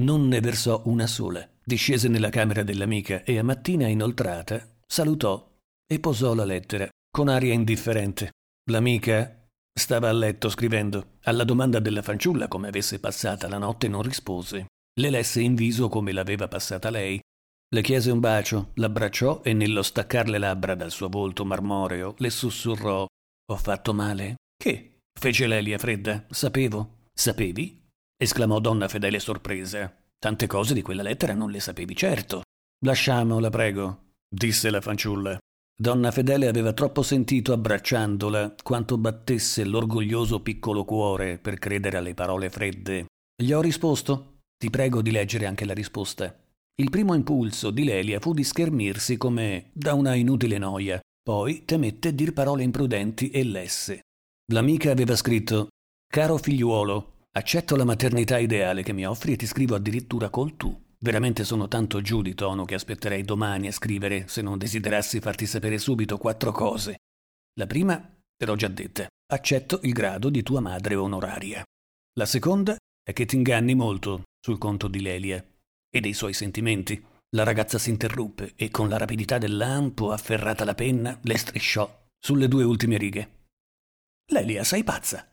Non 0.00 0.28
ne 0.28 0.40
versò 0.40 0.82
una 0.84 1.06
sola. 1.06 1.48
Discese 1.64 2.08
nella 2.08 2.28
camera 2.28 2.62
dell'amica 2.62 3.24
e 3.24 3.38
a 3.38 3.42
mattina 3.42 3.88
inoltrata 3.88 4.76
salutò 4.86 5.50
e 5.86 6.00
posò 6.00 6.34
la 6.34 6.44
lettera 6.44 6.86
con 7.10 7.28
aria 7.28 7.54
indifferente. 7.54 8.32
L'amica 8.70 9.43
stava 9.78 10.08
a 10.08 10.12
letto 10.12 10.48
scrivendo. 10.48 11.16
Alla 11.24 11.44
domanda 11.44 11.80
della 11.80 12.02
fanciulla 12.02 12.48
come 12.48 12.68
avesse 12.68 13.00
passata 13.00 13.48
la 13.48 13.58
notte 13.58 13.88
non 13.88 14.02
rispose. 14.02 14.66
Le 14.98 15.10
lesse 15.10 15.40
in 15.40 15.54
viso 15.54 15.88
come 15.88 16.12
l'aveva 16.12 16.48
passata 16.48 16.90
lei. 16.90 17.20
Le 17.74 17.82
chiese 17.82 18.10
un 18.10 18.20
bacio, 18.20 18.70
l'abbracciò 18.74 19.42
e 19.42 19.52
nello 19.52 19.82
staccar 19.82 20.28
le 20.28 20.38
labbra 20.38 20.74
dal 20.74 20.92
suo 20.92 21.08
volto 21.08 21.44
marmoreo 21.44 22.14
le 22.18 22.30
sussurrò 22.30 23.04
Ho 23.50 23.56
fatto 23.56 23.92
male? 23.92 24.36
Che? 24.56 25.00
fece 25.18 25.46
Lelia 25.46 25.78
fredda. 25.78 26.24
Sapevo. 26.30 27.08
Sapevi? 27.12 27.82
esclamò 28.16 28.60
donna 28.60 28.88
fedele 28.88 29.18
sorpresa. 29.18 29.92
Tante 30.18 30.46
cose 30.46 30.72
di 30.72 30.82
quella 30.82 31.02
lettera 31.02 31.34
non 31.34 31.50
le 31.50 31.60
sapevi 31.60 31.96
certo. 31.96 32.42
Lasciamola, 32.84 33.50
prego, 33.50 34.12
disse 34.28 34.70
la 34.70 34.80
fanciulla. 34.80 35.38
Donna 35.76 36.12
Fedele 36.12 36.46
aveva 36.46 36.72
troppo 36.72 37.02
sentito 37.02 37.52
abbracciandola 37.52 38.54
quanto 38.62 38.96
battesse 38.96 39.64
l'orgoglioso 39.64 40.40
piccolo 40.40 40.84
cuore 40.84 41.36
per 41.38 41.58
credere 41.58 41.96
alle 41.96 42.14
parole 42.14 42.48
fredde. 42.48 43.06
Gli 43.36 43.50
ho 43.50 43.60
risposto? 43.60 44.42
Ti 44.56 44.70
prego 44.70 45.02
di 45.02 45.10
leggere 45.10 45.46
anche 45.46 45.64
la 45.64 45.74
risposta. 45.74 46.32
Il 46.76 46.90
primo 46.90 47.14
impulso 47.14 47.72
di 47.72 47.82
Lelia 47.82 48.20
fu 48.20 48.32
di 48.32 48.44
schermirsi 48.44 49.16
come 49.16 49.70
da 49.72 49.94
una 49.94 50.14
inutile 50.14 50.58
noia, 50.58 51.00
poi 51.20 51.64
temette 51.64 52.14
dir 52.14 52.32
parole 52.32 52.62
imprudenti 52.62 53.30
e 53.30 53.42
lesse. 53.42 54.02
L'amica 54.52 54.92
aveva 54.92 55.16
scritto 55.16 55.70
Caro 56.06 56.38
figliuolo, 56.38 57.22
accetto 57.32 57.74
la 57.74 57.84
maternità 57.84 58.38
ideale 58.38 58.84
che 58.84 58.92
mi 58.92 59.04
offri 59.04 59.32
e 59.32 59.36
ti 59.36 59.46
scrivo 59.46 59.74
addirittura 59.74 60.30
col 60.30 60.56
tu. 60.56 60.83
Veramente 61.04 61.44
sono 61.44 61.68
tanto 61.68 62.00
giù 62.00 62.22
di 62.22 62.34
tono 62.34 62.64
che 62.64 62.76
aspetterei 62.76 63.24
domani 63.24 63.66
a 63.66 63.72
scrivere 63.72 64.26
se 64.26 64.40
non 64.40 64.56
desiderassi 64.56 65.20
farti 65.20 65.44
sapere 65.44 65.76
subito 65.76 66.16
quattro 66.16 66.50
cose. 66.50 66.96
La 67.58 67.66
prima, 67.66 67.94
te 68.34 68.46
l'ho 68.46 68.56
già 68.56 68.68
detta, 68.68 69.06
accetto 69.30 69.80
il 69.82 69.92
grado 69.92 70.30
di 70.30 70.42
tua 70.42 70.60
madre 70.60 70.94
onoraria. 70.94 71.62
La 72.14 72.24
seconda 72.24 72.74
è 73.02 73.12
che 73.12 73.26
ti 73.26 73.36
inganni 73.36 73.74
molto 73.74 74.22
sul 74.40 74.56
conto 74.56 74.88
di 74.88 75.02
Lelia 75.02 75.44
e 75.90 76.00
dei 76.00 76.14
suoi 76.14 76.32
sentimenti. 76.32 77.04
La 77.36 77.42
ragazza 77.42 77.76
si 77.76 77.90
interruppe 77.90 78.54
e 78.56 78.70
con 78.70 78.88
la 78.88 78.96
rapidità 78.96 79.36
del 79.36 79.58
lampo, 79.58 80.10
afferrata 80.10 80.64
la 80.64 80.74
penna, 80.74 81.18
le 81.22 81.36
strisciò 81.36 82.06
sulle 82.18 82.48
due 82.48 82.64
ultime 82.64 82.96
righe. 82.96 83.48
Lelia, 84.32 84.64
sei 84.64 84.82
pazza! 84.82 85.30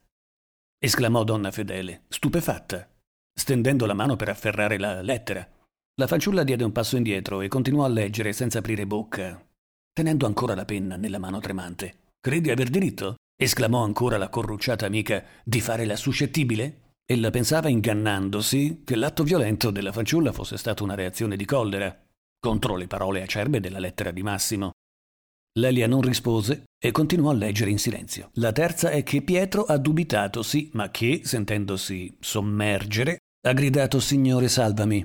esclamò 0.77 1.23
donna 1.23 1.49
Fedele, 1.49 2.03
stupefatta, 2.09 2.89
stendendo 3.33 3.85
la 3.85 3.93
mano 3.93 4.17
per 4.17 4.27
afferrare 4.27 4.77
la 4.77 5.01
lettera. 5.01 5.49
La 5.95 6.07
fanciulla 6.07 6.43
diede 6.43 6.63
un 6.63 6.71
passo 6.71 6.95
indietro 6.95 7.41
e 7.41 7.47
continuò 7.47 7.83
a 7.83 7.89
leggere 7.89 8.33
senza 8.33 8.59
aprire 8.59 8.87
bocca, 8.87 9.43
tenendo 9.91 10.25
ancora 10.25 10.55
la 10.55 10.65
penna 10.65 10.95
nella 10.95 11.19
mano 11.19 11.39
tremante. 11.39 12.09
Credi 12.19 12.49
aver 12.49 12.69
diritto? 12.69 13.15
esclamò 13.35 13.83
ancora 13.83 14.17
la 14.17 14.29
corrucciata 14.29 14.85
amica, 14.85 15.23
di 15.43 15.59
fare 15.59 15.85
la 15.85 15.95
suscettibile? 15.95 16.93
Ella 17.05 17.29
pensava 17.29 17.67
ingannandosi 17.67 18.83
che 18.85 18.95
l'atto 18.95 19.23
violento 19.23 19.71
della 19.71 19.91
fanciulla 19.91 20.31
fosse 20.31 20.57
stato 20.57 20.83
una 20.83 20.95
reazione 20.95 21.35
di 21.35 21.45
collera 21.45 21.99
contro 22.39 22.75
le 22.75 22.87
parole 22.87 23.21
acerbe 23.21 23.59
della 23.59 23.79
lettera 23.79 24.11
di 24.11 24.23
Massimo. 24.23 24.71
Lelia 25.59 25.87
non 25.87 26.01
rispose 26.01 26.63
e 26.79 26.91
continuò 26.91 27.31
a 27.31 27.33
leggere 27.33 27.69
in 27.69 27.77
silenzio. 27.77 28.29
La 28.35 28.51
terza 28.51 28.89
è 28.89 29.03
che 29.03 29.21
Pietro 29.21 29.65
ha 29.65 29.77
dubitato, 29.77 30.41
sì, 30.41 30.69
ma 30.73 30.89
che, 30.89 31.21
sentendosi 31.23 32.17
sommergere, 32.19 33.17
ha 33.45 33.53
gridato 33.53 33.99
Signore 33.99 34.47
salvami. 34.47 35.03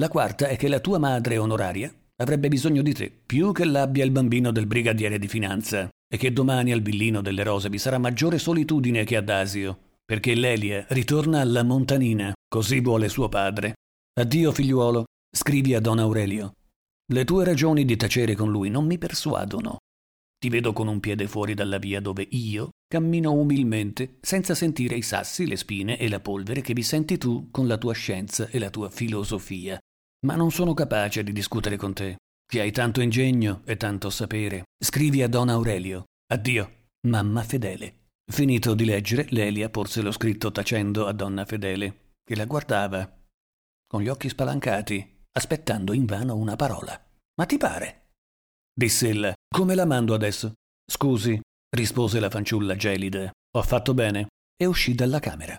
La 0.00 0.08
quarta 0.08 0.48
è 0.48 0.56
che 0.56 0.68
la 0.68 0.80
tua 0.80 0.98
madre 0.98 1.38
onoraria 1.38 1.92
avrebbe 2.16 2.48
bisogno 2.48 2.82
di 2.82 2.92
te, 2.92 3.10
più 3.10 3.52
che 3.52 3.64
l'abbia 3.64 4.04
il 4.04 4.10
bambino 4.10 4.50
del 4.50 4.66
brigadiere 4.66 5.18
di 5.18 5.28
finanza, 5.28 5.88
e 6.06 6.16
che 6.16 6.32
domani 6.32 6.72
al 6.72 6.82
villino 6.82 7.20
delle 7.20 7.42
rose 7.42 7.68
vi 7.68 7.78
sarà 7.78 7.98
maggiore 7.98 8.38
solitudine 8.38 9.04
che 9.04 9.16
ad 9.16 9.28
Asio 9.28 9.78
perché 10.04 10.34
Lelia 10.34 10.84
ritorna 10.90 11.40
alla 11.40 11.62
montanina, 11.62 12.32
così 12.46 12.80
vuole 12.80 13.08
suo 13.08 13.28
padre. 13.28 13.74
Addio 14.20 14.52
figliuolo, 14.52 15.04
scrivi 15.34 15.74
a 15.74 15.80
Don 15.80 15.98
Aurelio. 15.98 16.52
Le 17.10 17.24
tue 17.24 17.44
ragioni 17.44 17.84
di 17.84 17.96
tacere 17.96 18.34
con 18.34 18.50
lui 18.50 18.68
non 18.68 18.84
mi 18.84 18.98
persuadono. 18.98 19.78
Ti 20.38 20.48
vedo 20.50 20.72
con 20.74 20.88
un 20.88 21.00
piede 21.00 21.26
fuori 21.26 21.54
dalla 21.54 21.78
via 21.78 22.00
dove 22.00 22.26
io 22.30 22.70
cammino 22.86 23.32
umilmente, 23.32 24.18
senza 24.20 24.54
sentire 24.54 24.96
i 24.96 25.02
sassi, 25.02 25.46
le 25.46 25.56
spine 25.56 25.98
e 25.98 26.08
la 26.08 26.20
polvere 26.20 26.60
che 26.60 26.72
vi 26.72 26.82
senti 26.82 27.18
tu 27.18 27.50
con 27.50 27.66
la 27.66 27.78
tua 27.78 27.94
scienza 27.94 28.48
e 28.48 28.58
la 28.58 28.70
tua 28.70 28.90
filosofia. 28.90 29.78
Ma 30.26 30.36
non 30.36 30.50
sono 30.50 30.74
capace 30.74 31.22
di 31.22 31.32
discutere 31.32 31.76
con 31.76 31.92
te, 31.92 32.16
che 32.46 32.60
hai 32.60 32.70
tanto 32.70 33.00
ingegno 33.00 33.62
e 33.64 33.76
tanto 33.76 34.10
sapere. 34.10 34.64
Scrivi 34.82 35.22
a 35.22 35.28
Don 35.28 35.48
Aurelio. 35.48 36.04
Addio, 36.32 36.88
mamma 37.06 37.42
fedele. 37.42 38.04
Finito 38.26 38.74
di 38.74 38.86
leggere, 38.86 39.26
Lelia 39.30 39.68
porse 39.68 40.00
lo 40.00 40.10
scritto 40.10 40.50
tacendo 40.50 41.06
a 41.06 41.12
donna 41.12 41.44
Fedele, 41.44 42.12
che 42.24 42.34
la 42.34 42.46
guardava, 42.46 43.20
con 43.86 44.00
gli 44.00 44.08
occhi 44.08 44.30
spalancati, 44.30 45.24
aspettando 45.32 45.92
invano 45.92 46.34
una 46.34 46.56
parola. 46.56 46.98
Ma 47.36 47.46
ti 47.46 47.58
pare? 47.58 48.12
Diss'ella. 48.72 49.34
Come 49.54 49.74
la 49.74 49.84
mando 49.84 50.14
adesso? 50.14 50.54
Scusi, 50.90 51.38
rispose 51.74 52.20
la 52.20 52.30
fanciulla 52.30 52.76
gelida. 52.76 53.30
Ho 53.56 53.62
fatto 53.62 53.94
bene. 53.94 54.28
E 54.56 54.66
uscì 54.66 54.94
dalla 54.94 55.18
camera. 55.18 55.58